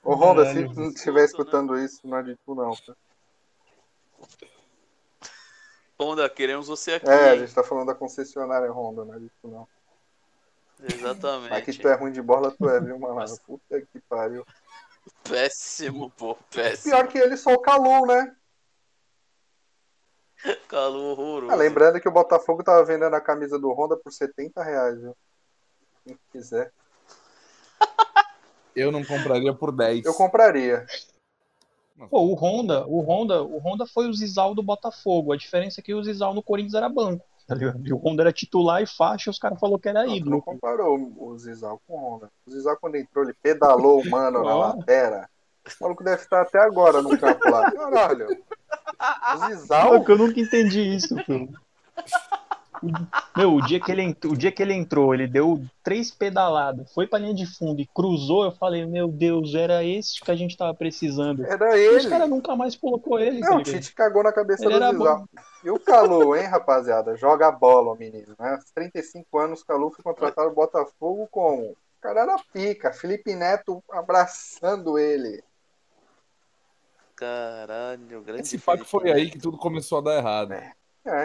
[0.02, 2.74] Ô Honda, se não estiver escutando isso, não é de tu não.
[2.74, 2.96] tá?
[6.00, 7.10] Honda, queremos você aqui.
[7.10, 9.68] É, a gente tá falando da concessionária Honda, não é de tu não.
[10.82, 11.50] Exatamente.
[11.50, 13.38] Mas que tu é ruim de bola, tu é, viu, mano?
[13.46, 14.46] Puta que pariu.
[15.22, 16.96] Péssimo, pô, péssimo.
[16.96, 18.34] Pior que ele, só o Calu, né?
[20.68, 21.52] Calor horroroso.
[21.52, 25.16] Ah, lembrando que o Botafogo tava vendendo a camisa do Honda por 70 reais, viu?
[26.06, 26.72] Quem quiser.
[28.76, 30.06] Eu não compraria por 10.
[30.06, 30.86] Eu compraria.
[32.10, 35.32] Pô, o Honda, o Honda, o Honda foi o Zizal do Botafogo.
[35.32, 37.26] A diferença é que o Zizal no Corinthians era banco.
[37.48, 37.56] Tá?
[37.84, 40.18] E o Honda era titular e faixa, os caras falaram que era Não, tu não
[40.18, 40.42] ídolo.
[40.42, 42.30] comparou o Zizal com o Honda.
[42.46, 44.60] O Zizal, quando entrou, ele pedalou o mano na Ó.
[44.60, 45.30] lateira.
[45.80, 47.72] O maluco deve estar até agora no campo lá.
[47.72, 48.28] Caralho.
[49.34, 50.04] O Zizal.
[50.08, 51.48] eu nunca entendi isso, pô.
[53.36, 56.94] Meu, o dia, que ele entrou, o dia que ele entrou, ele deu três pedaladas,
[56.94, 60.36] foi pra linha de fundo e cruzou, eu falei, meu Deus, era esse que a
[60.36, 61.44] gente tava precisando.
[61.46, 62.10] Era os ele.
[62.10, 63.40] caras nunca mais colocou ele.
[63.40, 63.82] tá Não, o ligado?
[63.82, 65.20] Tite cagou na cabeça Ele do Zizal.
[65.20, 65.26] bom.
[65.64, 67.16] E o Calu, hein, rapaziada?
[67.16, 68.52] Joga bola, o menino, né?
[68.52, 71.72] Aos 35 anos, o Calu foi contratado no Botafogo como?
[71.72, 72.94] O cara era pica.
[72.94, 75.44] Felipe Neto abraçando ele.
[77.16, 80.54] Caralho, grande Esse Felipe foi aí que tudo começou a dar errado.
[80.54, 80.76] É,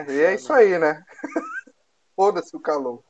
[0.08, 1.04] e é isso aí, né?
[2.14, 3.02] Foda-se o Calu.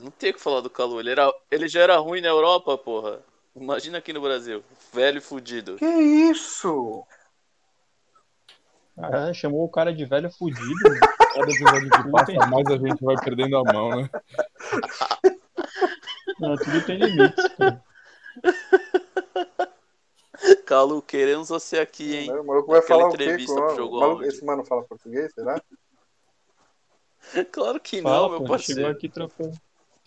[0.00, 1.00] Não tem o que falar do Calu.
[1.00, 3.20] Ele, era, ele já era ruim na Europa, porra.
[3.54, 4.62] Imagina aqui no Brasil.
[4.92, 5.76] Velho e fudido.
[5.76, 7.06] Que isso?
[8.96, 10.66] Ah, chamou o cara de velho fudido.
[10.82, 11.00] mano.
[11.34, 14.10] Cada episódio que passa, mais a gente vai perdendo a mão, né?
[16.40, 17.48] Não, tudo tem limites.
[17.48, 17.64] pô.
[20.66, 22.30] Calu, queremos você aqui, hein?
[22.32, 23.24] O maluco vai Aquela falar o quê?
[23.24, 24.24] entrevista o pro Jogo maluco-.
[24.24, 25.60] Esse mano fala português, será?
[27.52, 28.80] Claro que Fala, não, meu pô, ele parceiro.
[28.80, 29.52] chegou aqui e trocou.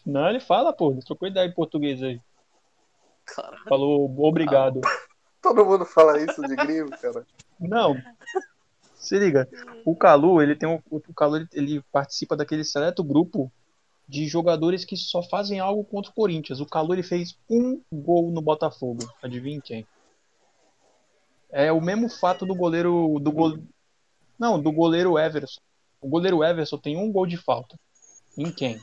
[0.04, 2.20] Não, ele fala, pô, ele trocou ideia em português aí.
[3.26, 3.64] Caralho.
[3.70, 4.82] Falou obrigado.
[5.42, 7.26] Todo mundo fala isso de gringo, cara.
[7.60, 7.96] Não.
[8.96, 9.48] Se liga,
[9.86, 13.52] o Calu, ele tem um, o Calu, ele, ele participa daquele seleto grupo
[14.08, 16.60] de jogadores que só fazem algo contra o Corinthians.
[16.60, 19.08] O Calu ele fez um gol no Botafogo.
[19.22, 19.88] Adivinha quem?
[21.52, 23.58] É o mesmo fato do goleiro do gol...
[24.40, 25.62] Não, do goleiro Everson.
[26.00, 27.78] O goleiro Everson tem um gol de falta.
[28.38, 28.80] Em quem?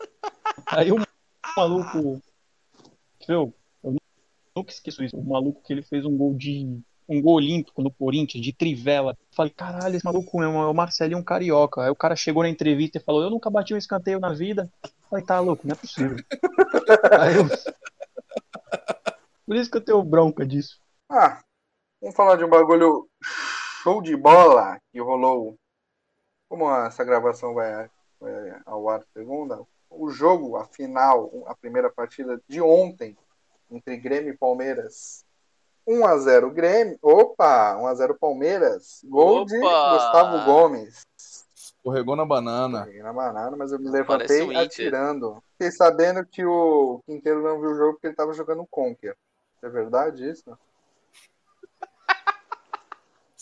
[0.66, 0.96] Aí o
[1.56, 2.20] maluco,
[3.28, 3.96] meu, eu
[4.56, 5.16] nunca esqueço isso.
[5.16, 9.16] O maluco que ele fez um gol de um gol olímpico no Corinthians, de trivela.
[9.32, 11.82] Falei, caralho, esse maluco é o Marcelinho Carioca.
[11.82, 14.70] Aí o cara chegou na entrevista e falou, eu nunca bati um escanteio na vida.
[15.10, 16.16] Falei, tá louco, não é possível.
[17.20, 17.48] Aí eu...
[19.44, 20.80] Por isso que eu tenho bronca disso.
[21.10, 21.42] Ah,
[22.02, 23.08] vamos falar de um bagulho
[23.82, 25.56] show de bola que rolou.
[26.48, 27.88] Como essa gravação vai,
[28.20, 33.16] vai ao ar segunda, o jogo, a final, a primeira partida de ontem,
[33.70, 35.24] entre Grêmio e Palmeiras.
[35.88, 36.98] 1x0 Grêmio.
[37.00, 37.76] Opa!
[37.76, 39.00] 1x0 Palmeiras.
[39.04, 39.94] Gol de Opa!
[39.94, 41.06] Gustavo Gomes.
[41.54, 42.84] Escorregou na banana.
[42.84, 44.58] Peguei na banana, mas eu me levantei Inter.
[44.58, 45.42] atirando.
[45.52, 49.16] Fiquei sabendo que o Quinteiro não viu o jogo porque ele tava jogando Conker.
[49.62, 50.56] É verdade isso?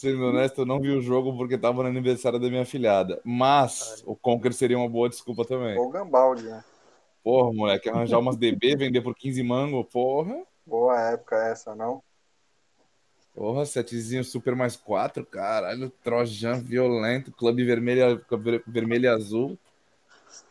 [0.01, 3.21] Sendo honesto, eu não vi o jogo porque tava no aniversário da minha filhada.
[3.23, 5.77] Mas o Conker seria uma boa desculpa também.
[5.77, 6.65] Ou Gambaldi, né?
[7.23, 10.43] Porra, moleque, arranjar umas DB, vender por 15 mango, porra.
[10.65, 12.03] Boa época essa, não?
[13.35, 18.25] Porra, setezinho super mais quatro, caralho, Trojan violento, clube vermelho,
[18.67, 19.59] vermelho e azul.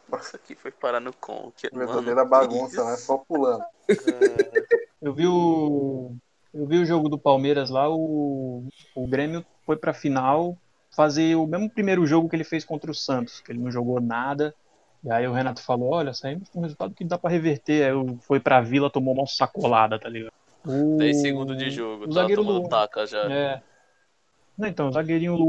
[0.08, 1.12] Nossa, aqui foi parar no.
[1.12, 2.96] Que, Verdadeira bagunça, né?
[2.98, 3.64] Só pulando.
[5.02, 6.16] Eu vi o.
[6.54, 8.64] Eu vi o jogo do Palmeiras lá, o,
[8.96, 10.58] o Grêmio foi pra final
[10.96, 14.02] fazer o mesmo primeiro jogo que ele fez contra o Santos, que ele não jogou
[14.02, 14.54] nada.
[15.04, 17.84] E aí o Renato falou, olha, saímos com um resultado que dá pra reverter.
[17.86, 20.34] Aí eu- foi pra vila, tomou uma sacolada, tá ligado?
[20.66, 20.98] O...
[20.98, 22.70] 10 segundos de jogo, o tá zagueiro tomando Luan.
[22.70, 23.32] taca já.
[23.32, 23.62] É.
[24.58, 25.48] Não, então, o zagueirinho, Lu-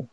[0.00, 0.08] o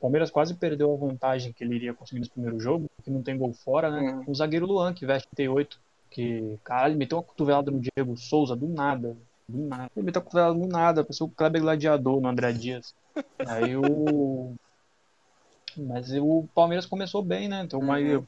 [0.00, 3.36] Palmeiras quase perdeu a vantagem que ele iria conseguir nesse primeiro jogo, que não tem
[3.36, 4.00] gol fora, né?
[4.14, 4.24] Uhum.
[4.28, 5.76] O zagueiro Luan, que veste T8,
[6.10, 9.14] que, caralho, meteu uma cotovelada no Diego Souza do nada.
[9.48, 9.90] Do nada.
[9.96, 12.94] Ele meteu a cotovelada do nada, pareceu o Kleber Gladiador no André Dias.
[13.46, 14.54] Aí o.
[15.76, 17.62] Mas o Palmeiras começou bem, né?
[17.62, 18.24] Então, mas Uhum.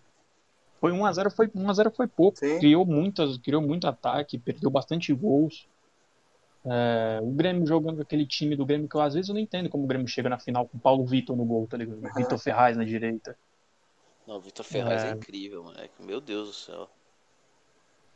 [0.81, 2.39] foi 1x0 foi 1x0 foi pouco.
[2.39, 2.59] Sim.
[2.59, 5.67] Criou muitas, criou muito ataque, perdeu bastante gols.
[6.65, 9.41] É, o Grêmio jogando com aquele time do Grêmio que eu, às vezes eu não
[9.41, 12.03] entendo como o Grêmio chega na final com o Paulo Vitor no gol, tá ligado?
[12.03, 12.11] Uhum.
[12.17, 13.39] Vitor Ferraz na direita.
[14.27, 15.11] Não, o Vitor Ferraz é.
[15.11, 15.13] É.
[15.13, 15.95] incrível, moleque.
[16.01, 16.91] Meu Deus do céu.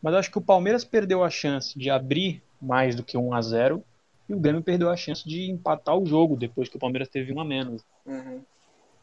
[0.03, 3.35] Mas eu acho que o Palmeiras perdeu a chance de abrir mais do que 1
[3.35, 3.85] a 0
[4.29, 7.33] e o Grêmio perdeu a chance de empatar o jogo depois que o Palmeiras teve
[7.33, 7.85] um a menos.
[8.07, 8.45] Uhum.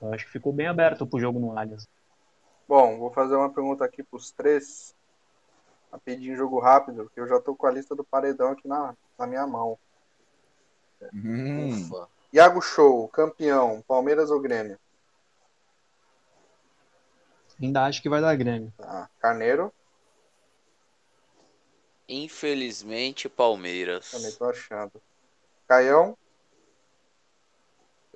[0.02, 1.88] Eu acho que ficou bem aberto pro jogo no Allianz.
[2.68, 4.96] Bom, vou fazer uma pergunta aqui pros três.
[5.92, 9.28] Rapidinho, jogo rápido, que eu já tô com a lista do paredão aqui na, na
[9.28, 9.78] minha mão.
[11.14, 12.08] Hum, Ufa.
[12.34, 14.78] Iago Show, campeão, Palmeiras ou Grêmio?
[17.62, 18.72] Ainda acho que vai dar Grêmio.
[18.78, 19.10] Tá.
[19.20, 19.74] Carneiro,
[22.08, 24.12] Infelizmente, Palmeiras.
[24.12, 25.02] também tô achando.
[25.68, 26.18] Caião,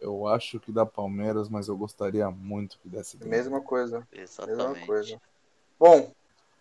[0.02, 3.38] eu acho que dá Palmeiras, mas eu gostaria muito que desse Grêmio.
[3.38, 4.06] mesma coisa.
[4.12, 4.88] Mesma Exatamente.
[4.88, 5.22] coisa.
[5.80, 6.12] Bom,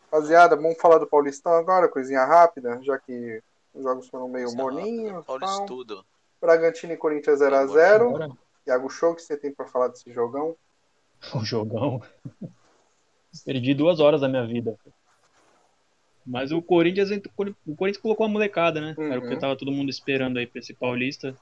[0.05, 3.43] rapaziada, vamos falar do Paulistão agora, coisinha rápida, já que
[3.75, 5.25] os jogos foram meio morninhos.
[5.27, 5.57] Olha tal.
[5.57, 6.05] isso tudo.
[6.38, 8.09] Bragantino e Corinthians 0x0.
[8.09, 8.29] Agora,
[8.66, 10.55] Iago Show, o que você tem pra falar desse jogão?
[11.35, 12.03] o jogão.
[13.45, 14.77] Perdi duas horas da minha vida.
[16.27, 18.95] Mas o Corinthians, o Corinthians colocou uma molecada, né?
[18.99, 19.39] Era o que Uhum.
[19.39, 21.35] tava todo mundo esperando aí pra esse Paulista.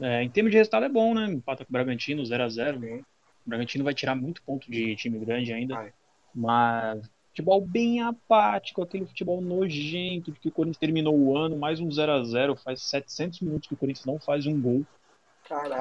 [0.00, 1.26] É, em termos de resultado é bom, né?
[1.26, 2.80] Empata com o Bragantino, 0x0.
[2.80, 2.98] Sim.
[3.46, 5.74] O Bragantino vai tirar muito ponto de time grande ainda.
[5.74, 5.92] Vai.
[6.34, 11.80] Mas futebol bem apático, aquele futebol nojento de que o Corinthians terminou o ano, mais
[11.80, 12.56] um 0x0.
[12.62, 14.84] Faz 700 minutos que o Corinthians não faz um gol.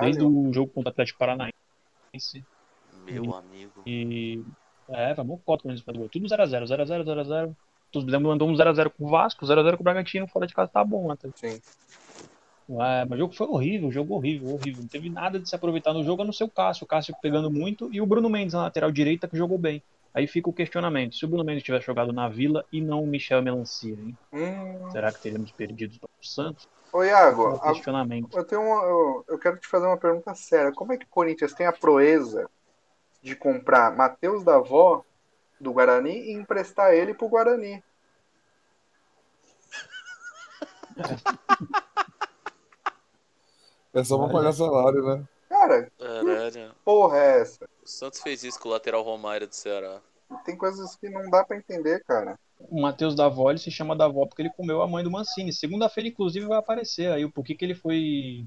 [0.02, 0.28] Desde Caralho.
[0.30, 1.52] o jogo contra o Atlético Paranaense.
[3.06, 3.34] Meu Uhum.
[3.36, 3.84] amigo.
[3.86, 4.44] E.
[4.90, 6.10] É, vai mocota o Corinthians faz gol.
[6.10, 7.56] Tudo 0x0, 0x0, 0x0.
[8.01, 11.12] Mandou um 0x0 com o Vasco, 0x0 com o Bragantino, fora de casa tá bom
[11.12, 11.29] até.
[11.36, 11.60] Sim.
[12.69, 14.82] É, mas o jogo foi horrível, jogo horrível, horrível.
[14.82, 16.86] Não teve nada de se aproveitar no jogo, a não ser o Cássio.
[16.86, 19.84] O Cássio pegando muito e o Bruno Mendes na lateral direita que jogou bem.
[20.13, 23.08] Aí fica o questionamento: se o Bruno Mendes tivesse jogado na Vila e não o
[23.08, 24.17] Michel Melancia, hein?
[24.32, 24.89] Hum.
[24.91, 26.67] Será que teríamos perdido o Santos?
[26.93, 28.38] Ô, É Iago, um a- questionamento.
[28.38, 30.71] eu, tenho uma, eu, eu quero te fazer uma pergunta séria.
[30.71, 32.47] Como é que o Corinthians tem a proeza
[33.21, 35.03] de comprar Matheus Davó
[35.60, 37.84] do Guarani e emprestar ele pro Guarani?
[43.94, 45.24] É só pra pagar salário, né?
[45.50, 46.72] Cara, Caralho.
[46.84, 47.66] porra é essa?
[47.84, 50.02] O Santos fez isso com o lateral Romário do Ceará.
[50.46, 52.39] Tem coisas que não dá pra entender, cara.
[52.60, 55.54] O Matheus Davó, ele se chama Davó porque ele comeu a mãe do Mancini.
[55.54, 58.46] Segunda-feira, inclusive, vai aparecer aí o porquê que ele foi.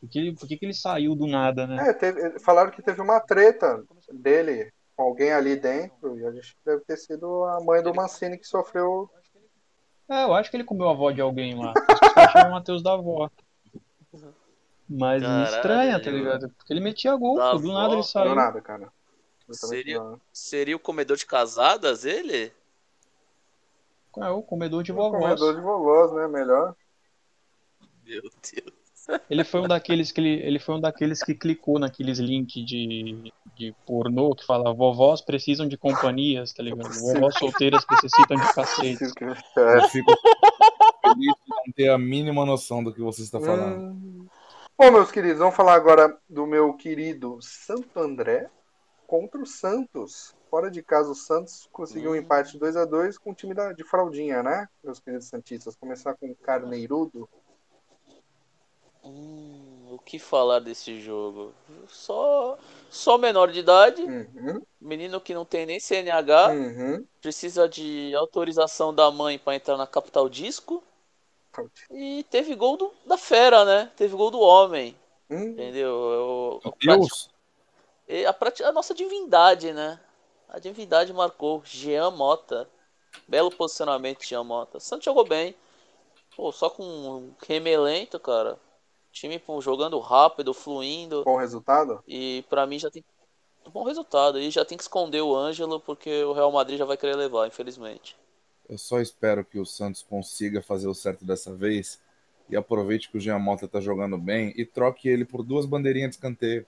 [0.00, 1.90] Por que, ele- por que que ele saiu do nada, né?
[1.90, 6.82] É, teve- falaram que teve uma treta dele alguém ali dentro e a gente deve
[6.84, 9.10] ter sido a mãe do Mancini que sofreu.
[10.08, 11.72] É, eu acho que ele comeu a avó de alguém lá.
[12.16, 13.30] Ele chama Matheus da avó.
[14.88, 15.56] Mas me Caralho.
[15.56, 16.48] estranha, tá ligado?
[16.50, 18.02] Porque ele metia gol, do nada ele avó?
[18.02, 18.30] saiu.
[18.30, 18.92] Do nada, cara.
[19.50, 20.18] Seria-.
[20.32, 22.52] Seria o comedor de casadas, ele?
[24.18, 25.22] É, o comedor de vovós.
[25.22, 26.28] comedor de vovós, né?
[26.28, 26.74] Melhor.
[28.04, 28.81] Meu Deus.
[29.28, 33.32] Ele foi um daqueles que ele, ele foi um daqueles que clicou naqueles links de,
[33.54, 36.92] de pornô que fala vovós precisam de companhias, tá ligado?
[36.92, 39.04] Vovós solteiras necessitam de cacete.
[39.56, 40.12] Eu fico
[41.02, 43.92] feliz de não ter a mínima noção do que você está falando.
[43.92, 44.26] Hum.
[44.78, 48.48] Bom, meus queridos, vamos falar agora do meu querido Santo André
[49.06, 50.34] contra o Santos.
[50.50, 52.16] Fora de casa, o Santos conseguiu um Hum.
[52.16, 54.68] empate 2 a 2 com o time da, de fraldinha, né?
[54.82, 55.76] Meus queridos Santistas.
[55.76, 57.28] Começar com o Carneirudo.
[59.04, 61.52] Hum, o que falar desse jogo?
[61.88, 62.58] Só,
[62.90, 67.06] só menor de idade, Uhum, menino que não tem nem CNH, uhum.
[67.20, 70.82] precisa de autorização da mãe pra entrar na Capital Disco
[71.90, 73.90] e teve gol do- da fera, né?
[73.96, 74.96] Teve gol do homem,
[75.30, 75.90] Hum, entendeu?
[76.62, 77.30] Eu- Deus!
[78.08, 79.98] E a, prati- a nossa divindade, né?
[80.48, 81.62] A divindade marcou.
[81.64, 82.68] Jean Mota.
[83.28, 84.80] Belo posicionamento Jean Mota.
[84.80, 85.54] Santos jogou bem.
[86.36, 88.58] Pô, só com um remelento, cara.
[89.12, 91.22] Time pô, jogando rápido, fluindo.
[91.22, 92.02] Bom resultado?
[92.08, 93.04] E pra mim já tem
[93.66, 94.38] um bom resultado.
[94.38, 97.46] E já tem que esconder o Ângelo porque o Real Madrid já vai querer levar,
[97.46, 98.16] infelizmente.
[98.68, 102.00] Eu só espero que o Santos consiga fazer o certo dessa vez
[102.48, 106.10] e aproveite que o Jean Mota tá jogando bem e troque ele por duas bandeirinhas
[106.10, 106.66] de escanteio.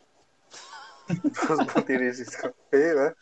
[1.47, 3.14] Duas bandeirinhas de escanteio, né?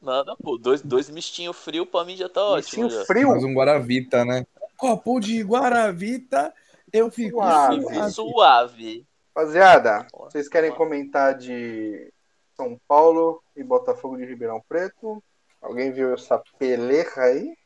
[0.00, 0.56] Nada, pô.
[0.56, 2.84] Dois, dois mistinhos frio pra mim já tá ótimo.
[2.84, 3.04] Mistinho já.
[3.04, 3.28] frio.
[3.30, 4.46] Mais um Guaravita, né?
[4.76, 6.54] Copo de Guaravita,
[6.94, 8.10] eu fico Suave.
[8.12, 9.06] suave.
[9.36, 12.12] Rapaziada, vocês querem comentar de
[12.56, 15.22] São Paulo e Botafogo de Ribeirão Preto?
[15.60, 17.56] Alguém viu essa peleja aí?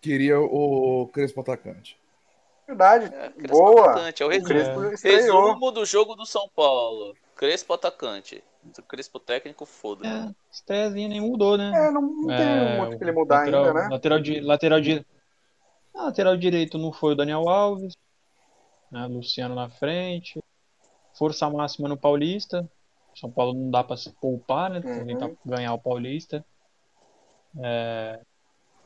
[0.00, 1.98] Queria o Crespo atacante.
[2.66, 3.12] Verdade.
[3.14, 3.90] É, Crespo Boa.
[3.90, 4.22] atacante.
[4.22, 5.16] É o O resumo, Crespo estreou.
[5.50, 7.14] resumo do jogo do São Paulo.
[7.36, 8.42] Crespo atacante.
[8.88, 10.06] Crespo técnico, foda.
[10.08, 11.72] É, estreazinha nem mudou, né?
[11.74, 13.88] É, não, não tem É, muito que ele mudar lateral, ainda, né?
[13.90, 15.06] Lateral, di, lateral, di,
[15.94, 17.94] lateral direito não foi o Daniel Alves,
[18.90, 19.06] né?
[19.06, 20.42] Luciano na frente,
[21.14, 22.68] força máxima no Paulista.
[23.14, 24.80] São Paulo não dá pra se poupar, né?
[24.84, 25.06] Uhum.
[25.06, 26.44] Tentar ganhar o Paulista.
[27.62, 28.20] É,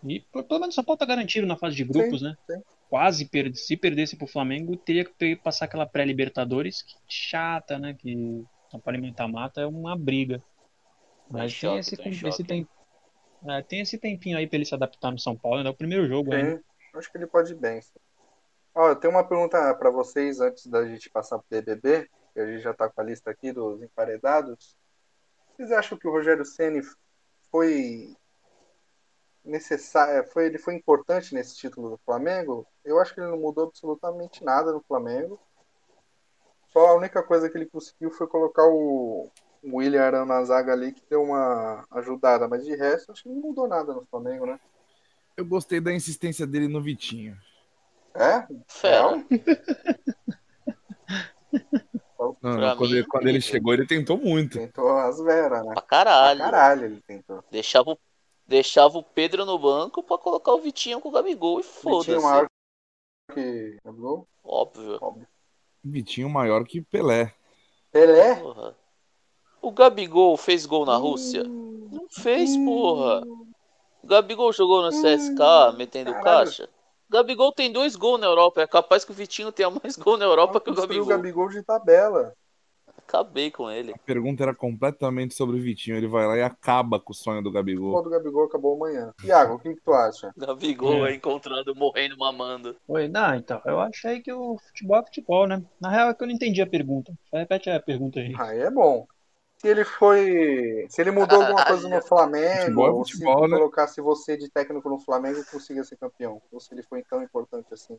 [0.05, 2.37] E pelo menos o São Paulo tá garantido na fase de grupos, né?
[2.47, 2.61] sim.
[2.89, 7.95] Quase perde, se perdesse pro Flamengo, teria que passar aquela pré-Libertadores que chata, né?
[7.95, 10.43] Que São Paulo mata é uma briga.
[11.31, 12.45] Em Mas choque, tem esse, tô em esse choque.
[12.45, 12.69] tem,
[13.49, 15.69] é, tem esse tempinho aí pra ele se adaptar no São Paulo, né?
[15.69, 16.63] É o primeiro jogo ainda.
[16.99, 17.81] Acho que ele pode ir bem.
[18.75, 22.47] Ó, eu tenho uma pergunta para vocês antes da gente passar pro BBB, que a
[22.47, 24.77] gente já tá com a lista aqui dos emparedados.
[25.57, 26.83] Vocês acham que o Rogério Ceni
[27.51, 28.15] foi
[29.45, 32.67] necessário, foi ele foi importante nesse título do Flamengo?
[32.85, 35.41] Eu acho que ele não mudou absolutamente nada no Flamengo.
[36.69, 39.31] Só a única coisa que ele conseguiu foi colocar o
[39.67, 43.37] o William na zaga ali que deu uma ajudada, mas de resto acho que não
[43.37, 44.61] mudou nada no Flamengo, né?
[45.37, 47.37] Eu gostei da insistência dele no Vitinho.
[48.15, 48.47] É?
[48.67, 49.23] Fera.
[52.19, 54.59] Não, não, quando, mim, ele, quando ele chegou, ele tentou muito.
[54.59, 55.65] Tentou as veras, né?
[55.67, 56.41] Pra Pra caralho.
[56.41, 57.45] caralho ele tentou.
[57.51, 57.99] Deixava, o-
[58.47, 62.19] deixava o Pedro no banco pra colocar o Vitinho com o Gabigol e Vitinho foda-se.
[62.23, 62.47] maior
[63.33, 64.27] que Gabigol.
[64.43, 64.99] Óbvio.
[65.85, 67.33] Vitinho maior que Pelé.
[67.93, 68.37] Pelé?
[68.37, 68.75] Porra.
[69.63, 71.45] O Gabigol fez gol na Rússia?
[71.45, 73.23] Não fez, porra.
[74.07, 76.47] Gabigol jogou no CSK metendo caralho.
[76.47, 76.69] caixa?
[77.09, 78.63] O Gabigol tem dois gols na Europa.
[78.63, 81.05] É capaz que o Vitinho tenha mais gol na Europa que o Gabigol.
[81.05, 82.33] o Gabigol de tabela.
[82.99, 83.93] Acabei com ele.
[83.93, 85.97] A pergunta era completamente sobre o Vitinho.
[85.97, 87.93] Ele vai lá e acaba com o sonho do O Gabigol.
[87.93, 89.13] gol do Gabigol acabou amanhã.
[89.23, 90.33] Iago, o que, que tu acha?
[90.37, 91.13] Gabigol É.
[91.13, 92.75] é encontrado morrendo mamando.
[92.89, 95.63] Oi, não, então, eu achei que o futebol é futebol, né?
[95.81, 97.13] Na real é que eu não entendi a pergunta.
[97.33, 98.35] Repete a pergunta aí.
[98.37, 99.07] Aí é bom.
[99.59, 100.87] Se ele foi.
[100.89, 103.57] Se ele mudou alguma coisa no Flamengo, Futebol é ou se futebol, né?
[103.57, 106.41] colocasse você de técnico no Flamengo, conseguia ser campeão.
[106.53, 107.99] Ou se ele foi tão importante assim.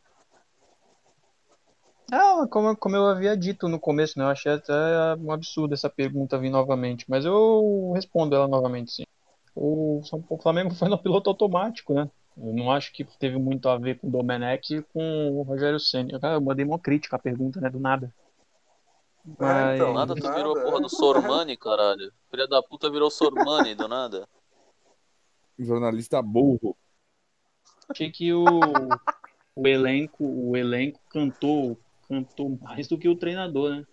[2.10, 4.24] Ah, como, como eu havia dito no começo, né?
[4.24, 4.72] Eu achei até
[5.20, 9.02] um absurdo essa pergunta vir novamente, mas eu respondo ela novamente, sim.
[9.54, 12.08] O, São Paulo- o Flamengo foi no piloto automático, né?
[12.36, 15.78] Eu não acho que teve muito a ver com o Domenech e com o Rogério
[15.80, 16.18] Ceni.
[16.18, 17.68] Cara, eu mandei uma crítica à pergunta, né?
[17.68, 18.14] Do nada.
[19.40, 22.12] É, então, Do nada tu nada, virou a porra do Sormani, caralho.
[22.30, 24.28] Filha da puta virou Sormani do nada.
[25.58, 26.76] Jornalista burro.
[27.88, 28.44] Achei que o,
[29.54, 33.86] o elenco, o elenco cantou, cantou mais do que o treinador, né?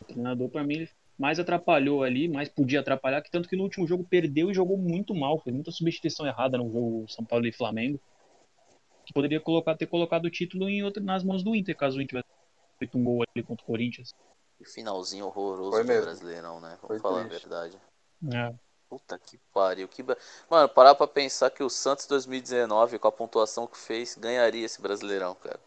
[0.00, 0.88] O treinador, pra mim,
[1.18, 4.78] mais atrapalhou ali, mais podia atrapalhar, que tanto que no último jogo perdeu e jogou
[4.78, 8.00] muito mal, fez muita substituição errada no jogo São Paulo e Flamengo.
[9.04, 12.02] Que poderia colocar, ter colocado o título em outra, nas mãos do Inter, caso o
[12.02, 12.37] Inter tivesse
[12.78, 14.14] feito um gol ali contra o Corinthians.
[14.56, 16.04] Que finalzinho horroroso Foi do mesmo.
[16.04, 16.78] Brasileirão, né?
[16.82, 17.46] Vamos Foi falar triste.
[17.46, 17.78] a verdade.
[18.32, 18.54] É.
[18.88, 19.86] Puta que pariu.
[19.86, 20.02] Que...
[20.50, 24.80] Mano, parar pra pensar que o Santos 2019, com a pontuação que fez, ganharia esse
[24.80, 25.60] Brasileirão, cara.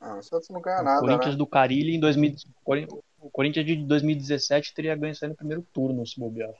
[0.00, 1.38] Ah, o Santos não ganha O nada, Corinthians né?
[1.38, 2.86] do Carilli em 2000, Corin-
[3.18, 6.54] o Corinthians de 2017 teria ganho isso aí no primeiro turno, se bobear.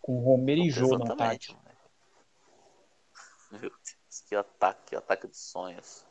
[0.00, 1.66] Com Romero e Jô no Exatamente, ataque.
[3.50, 3.80] Meu Deus,
[4.28, 6.05] que ataque, que ataque de sonhos.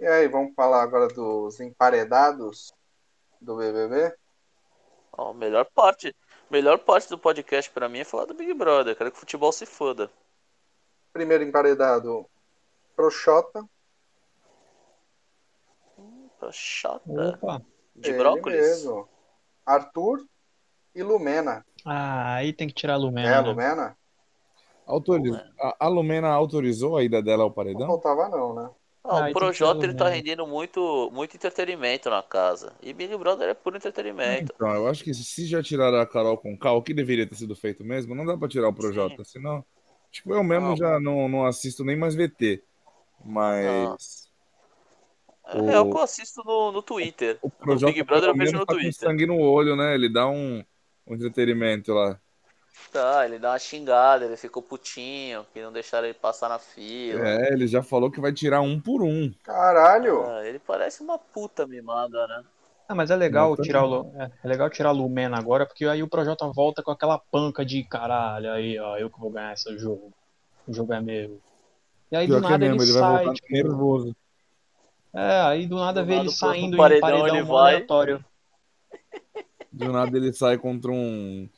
[0.00, 2.72] E aí, vamos falar agora dos emparedados
[3.38, 4.16] do BBB?
[5.12, 6.16] Ó, melhor parte,
[6.50, 8.96] melhor parte do podcast pra mim é falar do Big Brother.
[8.96, 10.10] Quero que o futebol se foda.
[11.12, 12.24] Primeiro emparedado,
[12.96, 13.62] Proxota.
[16.38, 17.02] Tá chata.
[17.06, 17.62] Opa!
[17.94, 18.58] De ele brócolis.
[18.58, 19.06] mesmo.
[19.66, 20.24] Arthur
[20.94, 21.62] e Lumena.
[21.84, 23.28] Ah, aí tem que tirar a Lumena.
[23.28, 23.48] É, né?
[23.48, 23.98] Lumena?
[24.86, 25.36] Autoriz...
[25.60, 27.86] A, a Lumena autorizou a ida dela ao Não paredão?
[27.86, 28.70] faltava não, né?
[29.02, 30.16] Ah, Ah, o Projota ele tá né?
[30.16, 32.72] rendendo muito, muito entretenimento na casa.
[32.82, 34.52] E Big Brother é puro entretenimento.
[34.54, 37.34] Então, eu acho que se já tiraram a Carol com K, o que deveria ter
[37.34, 39.64] sido feito mesmo, não dá pra tirar o Projota, senão.
[40.10, 40.76] Tipo, eu mesmo Não.
[40.76, 42.62] já não, não assisto nem mais VT.
[43.24, 44.28] Mas.
[45.46, 47.38] É real que eu assisto no, no Twitter.
[47.42, 48.92] O Projota Big Brother eu vejo no tá com Twitter.
[48.92, 49.94] sangue no olho, né?
[49.94, 50.64] Ele dá um,
[51.06, 52.20] um entretenimento lá.
[52.92, 57.28] Tá, ele dá uma xingada, ele ficou putinho, que não deixaram ele passar na fila.
[57.28, 59.32] É, ele já falou que vai tirar um por um.
[59.42, 60.24] Caralho!
[60.24, 62.44] Ah, ele parece uma puta mimada, né?
[62.88, 65.86] Ah, mas é legal Não, tirar o é, é legal tirar o Lumena agora, porque
[65.86, 69.52] aí o Projota volta com aquela panca de caralho, aí ó, eu que vou ganhar
[69.52, 70.12] esse jogo.
[70.66, 71.40] O jogo é meu.
[72.10, 74.16] E aí Pior do é nada mesmo, ele, ele vai sai, tipo, nervoso.
[75.12, 77.74] é, aí do nada Do vê nada ele saindo paredão, em paredão ele vai.
[77.74, 78.24] aleatório.
[79.72, 81.48] Do nada ele sai contra um.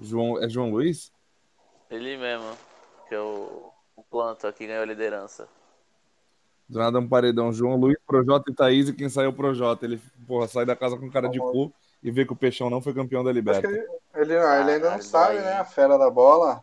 [0.00, 1.12] João, é João Luiz?
[1.90, 2.56] Ele mesmo,
[3.08, 5.48] que é o, o planta que ganhou a liderança.
[6.68, 7.52] Do nada um paredão.
[7.52, 9.84] João Luiz, Projota e Thaís e quem saiu o Projota.
[9.84, 11.72] Ele, porra, sai da casa com cara de cu
[12.02, 13.66] e vê que o Peixão não foi campeão da Liberta.
[13.68, 13.78] ele,
[14.14, 15.44] ele, ele ainda não Caralho, sabe, aí.
[15.44, 15.52] né?
[15.54, 16.62] A fera da bola.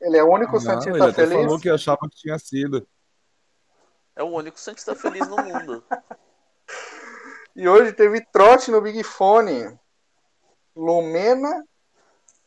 [0.00, 1.32] Ele é o único Não, Santista ele feliz.
[1.34, 2.86] falou que achava que tinha sido.
[4.16, 5.84] É o único Santista feliz no mundo.
[7.54, 9.78] E hoje teve trote no Big Fone.
[10.74, 11.62] Lumena.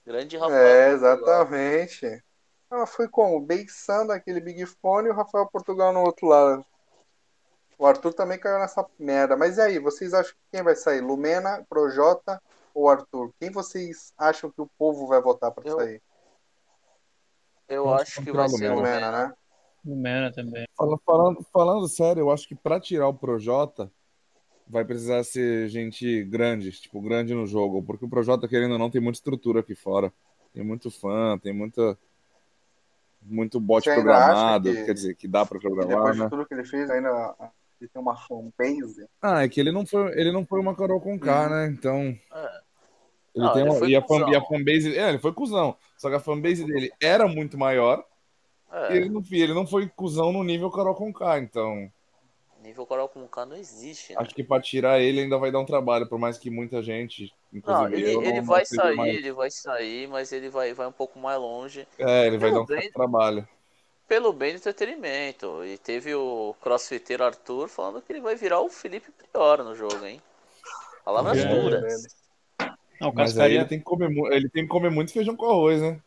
[0.06, 0.58] Grande Rafael.
[0.58, 1.12] É, Portugal.
[1.14, 2.24] exatamente.
[2.72, 3.40] Ela foi como?
[3.40, 6.66] Beiçando aquele Big Fone e o Rafael Portugal no outro lado.
[7.78, 9.36] O Arthur também caiu nessa merda.
[9.36, 11.02] Mas e aí, vocês acham que quem vai sair?
[11.02, 12.42] Lumena, Projota
[12.74, 13.32] ou Arthur?
[13.40, 16.02] Quem vocês acham que o povo vai votar pra Eu- sair?
[17.68, 18.74] Eu acho que vai a ser Lumena.
[18.74, 19.28] o Lumena, Lumena.
[19.28, 19.34] né?
[19.84, 20.66] Lumena também.
[20.78, 23.92] Fala- Falando, falando sério, eu acho que pra tirar o Projota
[24.68, 27.82] vai precisar ser gente grande, tipo, grande no jogo.
[27.84, 30.12] Porque o Projota, querendo ou não, tem muita estrutura aqui fora.
[30.54, 31.98] Tem muito fã, tem muita.
[33.28, 36.24] Muito bot programado, que- quer dizer, que dá pra E programar, depois né?
[36.26, 37.36] de tudo que ele fez, ainda
[37.82, 39.08] ele tem uma fanbase.
[39.20, 41.50] Ah, é que ele não foi, ele não foi uma Carol com K, Uhum.
[41.50, 41.68] né?
[41.68, 41.98] Então.
[42.34, 42.66] É.
[43.36, 44.96] Ele Não, tem ele uma, e, a fan, e a fanbase.
[44.98, 45.76] É, ele foi cuzão.
[45.98, 48.06] Só que a fanbase dele era muito maior
[48.72, 51.40] É, e ele não, ele não foi cuzão no nível Carol com K.
[51.40, 51.92] Então,
[52.66, 54.20] nível Coral com K não existe, né?
[54.20, 57.34] acho que pra tirar ele ainda vai dar um trabalho, por mais que muita gente,
[57.54, 60.50] inclusive Não, ele, eu, ele não- vai não sair, mais- ele vai sair, mas ele
[60.50, 61.88] vai, vai um pouco mais longe.
[61.98, 63.48] É, ele vai Pelo dar um bem- trabalho.
[64.08, 65.64] Pelo bem do entretenimento.
[65.66, 70.06] E teve o crossfiteiro Arthur falando que ele vai virar o Felipe Prior no jogo,
[70.06, 70.22] hein?
[71.04, 71.46] Palavras É.
[71.48, 72.04] duras.
[73.02, 75.46] Não, o Mas aí ele tem, que comer, ele tem que comer muito feijão com
[75.50, 76.00] arroz, né?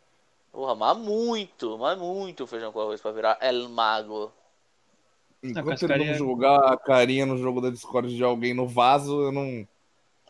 [0.52, 4.32] Porra, mas muito, mas muito feijão com arroz pra virar El Mago.
[5.42, 9.32] Enquanto ele não jogar a carinha no jogo da Discord de alguém no vaso, eu
[9.32, 9.66] não.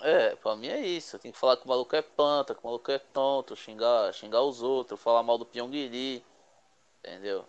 [0.00, 1.18] É, pra mim é isso.
[1.18, 4.42] Tem que falar que o maluco é planta, que o maluco é tonto, xingar, xingar
[4.42, 6.22] os outros, falar mal do Pyongyi.
[7.04, 7.44] Entendeu?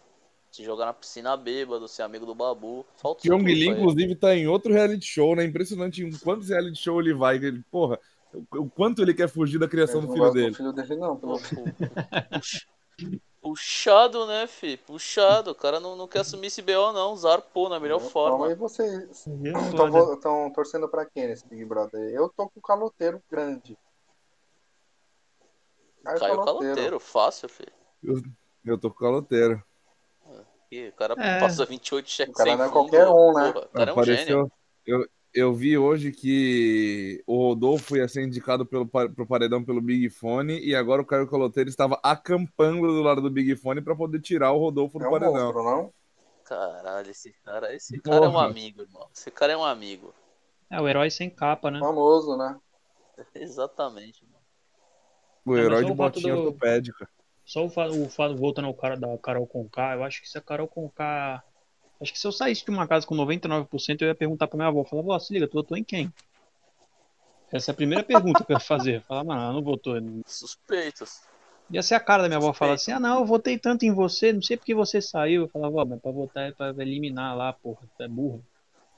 [0.51, 2.85] Se jogar na piscina bêbado, ser amigo do Babu.
[2.95, 3.81] Falta isso Pyong tudo Lee, pra ele.
[3.81, 5.43] inclusive, tá em outro reality show, né?
[5.43, 7.35] Impressionante em quantos reality show ele vai.
[7.35, 7.99] Ele, porra,
[8.33, 10.49] o, o quanto ele quer fugir da criação Eu do não filho dele.
[10.51, 11.17] do filho dele, não.
[11.17, 11.39] Pelo...
[13.49, 14.77] Puxado, né, fi?
[14.77, 15.51] Puxado.
[15.51, 17.15] O cara não, não quer assumir esse BO, não.
[17.15, 18.51] Zarpou na melhor Então, forma.
[18.51, 19.25] e vocês
[20.13, 22.01] estão torcendo pra quem nesse Big Brother?
[22.13, 23.77] Eu tô com o caloteiro grande.
[26.03, 27.67] Caio Caiu o caloteiro, fácil, fi.
[28.65, 29.63] Eu tô com o caloteiro.
[30.71, 31.39] E o cara É.
[31.39, 32.73] passa 28 cheques O cara sem não é fundo.
[32.77, 33.51] qualquer um, né?
[33.51, 34.21] Porra, o cara é um gênio.
[34.41, 34.51] Apareceu.
[34.85, 40.09] Eu, eu vi hoje que o Rodolfo ia ser indicado pelo, pro paredão pelo Big
[40.09, 44.19] Fone e agora o Caio Caloteiro estava acampando do lado do Big Fone pra poder
[44.21, 45.53] tirar o Rodolfo do É um paredão.
[45.53, 45.93] monstro, não?
[46.45, 49.07] Caralho, esse cara, esse cara é um amigo, irmão.
[49.13, 50.13] Esse cara é um amigo.
[50.69, 51.79] É o herói sem capa, né?
[51.79, 52.57] Famoso, né?
[53.35, 54.39] Exatamente, mano.
[55.45, 57.07] O Não, herói de botinha do- ortopédica.
[57.45, 60.37] Só o fato, o fato voltando ao cara da Carol Conká, eu acho que se
[60.37, 61.43] a Carol Conká.
[62.01, 64.69] Acho que se eu saísse de uma casa com 99%, eu ia perguntar pra minha
[64.69, 64.83] avó.
[64.85, 66.11] Falava, vó, se liga, tu votou em quem?
[67.51, 69.03] Essa é a primeira pergunta que eu ia fazer.
[69.03, 69.95] Falar, mano, ela não votou.
[70.25, 71.21] Suspeitos.
[71.71, 73.93] Ia ser a cara da minha avó falar assim: ah, não, eu votei tanto em
[73.93, 75.43] você, não sei porque você saiu.
[75.43, 78.43] Eu falava, ó, mas pra votar é pra eliminar lá, porra, tu é burro.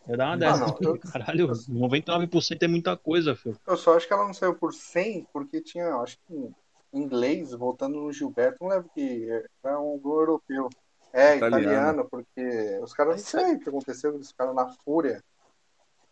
[0.08, 0.66] Eu dar uma Ah, dessa.
[0.66, 3.58] não, eu- Caralho, 99% é muita coisa, filho.
[3.68, 6.56] Eu só acho que ela não saiu por 100 porque tinha, acho que em
[6.94, 9.28] inglês, voltando no Gilberto, não lembro que
[9.64, 10.70] era um gol europeu.
[11.14, 11.62] É, Italiano.
[11.64, 15.22] italiano, porque os caras não sei o que aconteceu, eles ficaram na fúria.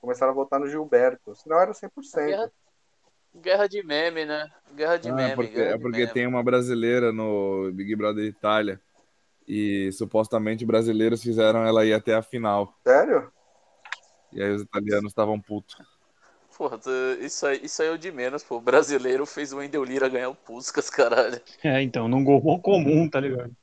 [0.01, 1.35] Começaram a votar no Gilberto.
[1.35, 2.25] Senão era 100%.
[2.27, 2.51] Guerra,
[3.35, 4.49] guerra de meme, né?
[4.73, 5.31] Guerra de Ah, meme.
[5.31, 6.13] é porque, é porque meme.
[6.13, 8.79] tem uma brasileira no Big Brother Itália.
[9.47, 12.73] E supostamente brasileiros fizeram ela ir até a final.
[12.85, 13.31] Sério?
[14.31, 15.75] E aí os italianos estavam putos.
[16.55, 16.77] Porra,
[17.21, 18.57] isso aí, isso aí é o de menos, pô.
[18.57, 21.41] O brasileiro fez o Wendel Lira ganhar o Puskas, caralho.
[21.63, 23.55] É, então, num gol comum, tá ligado?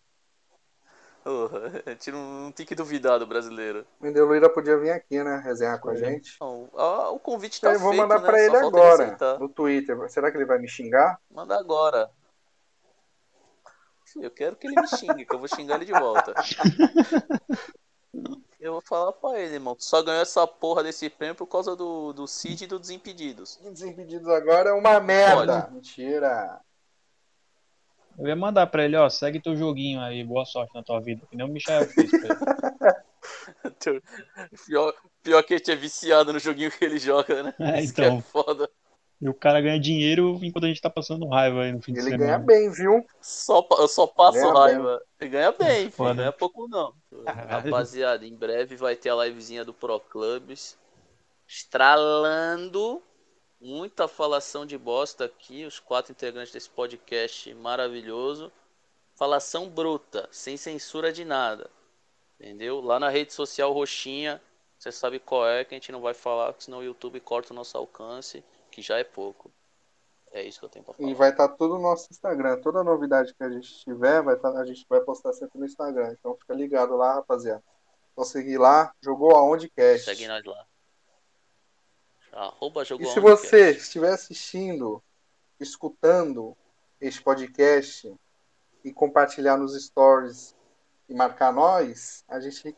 [1.27, 3.85] Porra, a gente não, não tem que duvidar do brasileiro.
[4.01, 5.43] O Mendeluíra podia vir aqui, né?
[5.45, 6.37] Resenhar com a gente.
[6.41, 6.71] Não,
[7.13, 8.27] o convite tá eu vou feito, mandar né?
[8.29, 9.39] pra Só ele falta agora, aceitar.
[9.41, 10.09] no Twitter.
[10.09, 11.21] Será que ele vai me xingar?
[11.29, 12.09] Manda agora.
[14.15, 16.33] Eu quero que ele me xingue, que eu vou xingar ele de volta.
[18.59, 19.77] Eu vou falar pra ele, irmão.
[19.77, 23.61] Tu só ganhou essa porra desse prêmio por causa do, do Cid e do Desimpedidos.
[23.63, 25.69] Desimpedidos agora é uma merda.
[25.71, 26.61] Mentira.
[28.19, 31.27] Eu ia mandar pra ele, ó, segue teu joguinho aí, boa sorte na tua vida,
[31.31, 32.97] que nem o Michel fez pra ele.
[34.67, 37.55] Pior, pior que a gente é viciado no joguinho que ele joga, né?
[37.59, 38.21] É, Isso então.
[38.21, 38.71] que é foda.
[39.21, 42.01] E o cara ganha dinheiro enquanto a gente tá passando raiva aí no fim de
[42.01, 42.25] Ele semana.
[42.25, 43.05] ganha bem, viu?
[43.21, 45.01] Só, eu só passo Ganha raiva.
[45.19, 45.93] Ele ganha bem, filho.
[45.93, 46.15] Foda.
[46.15, 46.93] Não é pouco não.
[47.27, 50.77] Rapaziada, em breve vai ter a livezinha do Pro Clubs.
[51.49, 53.03] Estralando.
[53.61, 55.65] Muita falação de bosta aqui.
[55.65, 58.53] Os quatro integrantes desse podcast maravilhoso.
[59.15, 61.71] Falação bruta, sem censura de nada.
[62.39, 62.81] Entendeu?
[62.81, 64.41] Lá na rede social roxinha.
[64.79, 67.57] Você sabe qual é, que a gente não vai falar, senão o YouTube corta o
[67.57, 69.51] nosso alcance, que já é pouco.
[70.31, 71.09] É isso que eu tenho pra falar.
[71.09, 72.61] E vai estar tudo no nosso Instagram.
[72.61, 76.13] Toda novidade que a gente tiver, vai tá- a gente vai postar sempre no Instagram.
[76.13, 77.65] Então fica ligado lá, rapaziada.
[78.15, 80.05] Só seguir lá, jogou aonde cast.
[80.05, 80.67] Segue nós lá.
[82.37, 83.83] Arroba E jogou se você Cast.
[83.83, 85.03] estiver assistindo,
[85.59, 86.55] escutando
[87.01, 88.15] este podcast
[88.85, 90.55] e compartilhar nos stories
[91.09, 92.77] e marcar nós, a gente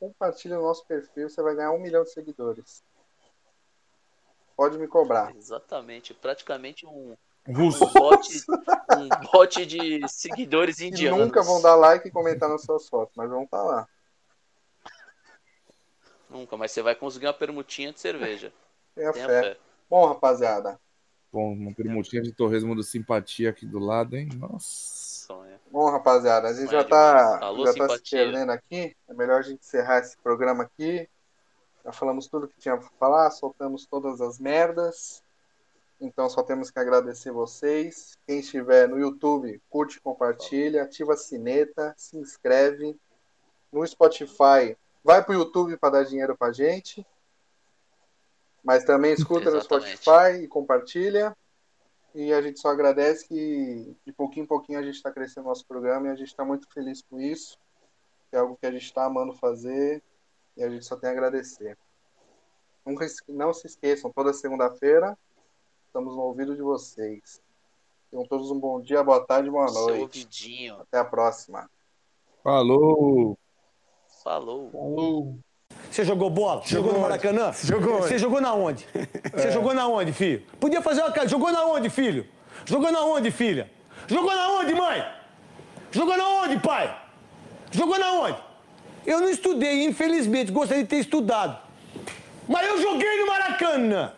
[0.00, 2.82] compartilha o nosso perfil, você vai ganhar um milhão de seguidores.
[4.56, 5.34] Pode me cobrar.
[5.36, 7.16] Exatamente, praticamente um,
[7.48, 7.84] Russo.
[7.84, 8.28] um bot,
[8.96, 11.20] um bot de seguidores E indianos.
[11.20, 13.86] nunca vão dar like e comentar nas suas fotos, mas vão estar lá.
[16.28, 18.52] Nunca, mas você vai conseguir uma permutinha de cerveja.
[18.96, 19.42] Tenha Tenha fé.
[19.42, 19.58] fé.
[19.88, 20.80] Bom, rapaziada.
[21.30, 24.30] Bom, uma permutinha de torresmo do simpatia aqui do lado, hein?
[24.38, 25.26] Nossa.
[25.26, 25.60] Sonha.
[25.70, 27.38] Bom, rapaziada, a gente Sonha já tá.
[27.40, 28.96] Alô, já tá se perdendo aqui.
[29.06, 31.06] É melhor a gente encerrar esse programa aqui.
[31.84, 35.22] Já falamos tudo que tinha pra falar, soltamos todas as merdas.
[36.00, 38.16] Então só temos que agradecer vocês.
[38.26, 42.96] Quem estiver no YouTube, curte, compartilha, ativa a sineta, se inscreve.
[43.70, 47.06] No Spotify, vai pro YouTube para dar dinheiro pra gente.
[48.66, 49.62] Mas também escuta no.
[49.62, 51.34] Spotify e compartilha.
[52.12, 55.64] E a gente só agradece que de pouquinho em pouquinho a gente está crescendo nosso
[55.66, 57.56] programa e a gente está muito feliz com isso.
[58.32, 60.02] É algo que a gente está amando fazer
[60.56, 61.78] e a gente só tem a agradecer.
[63.28, 65.16] Não se esqueçam, toda segunda-feira
[65.86, 67.42] estamos no ouvido de vocês.
[68.10, 70.00] Tenham todos um bom dia, boa tarde, boa Seu noite.
[70.02, 70.80] ouvidinho.
[70.80, 71.70] Até a próxima.
[72.42, 73.38] Falou!
[74.22, 74.70] Falou.
[74.70, 75.38] Falou.
[75.90, 76.62] Você jogou bola?
[76.66, 77.52] Jogou no Maracanã?
[77.64, 78.02] Jogou.
[78.02, 78.86] Você jogou na onde?
[79.32, 80.42] Você jogou na onde, filho?
[80.60, 81.26] Podia fazer uma cara.
[81.26, 82.26] Jogou na onde, filho?
[82.64, 83.70] Jogou na onde, filha?
[84.06, 85.04] Jogou na onde, mãe?
[85.90, 86.94] Jogou na onde, pai?
[87.70, 88.36] Jogou na onde?
[89.06, 91.56] Eu não estudei, infelizmente, gostaria de ter estudado.
[92.48, 94.12] Mas eu joguei no Maracanã.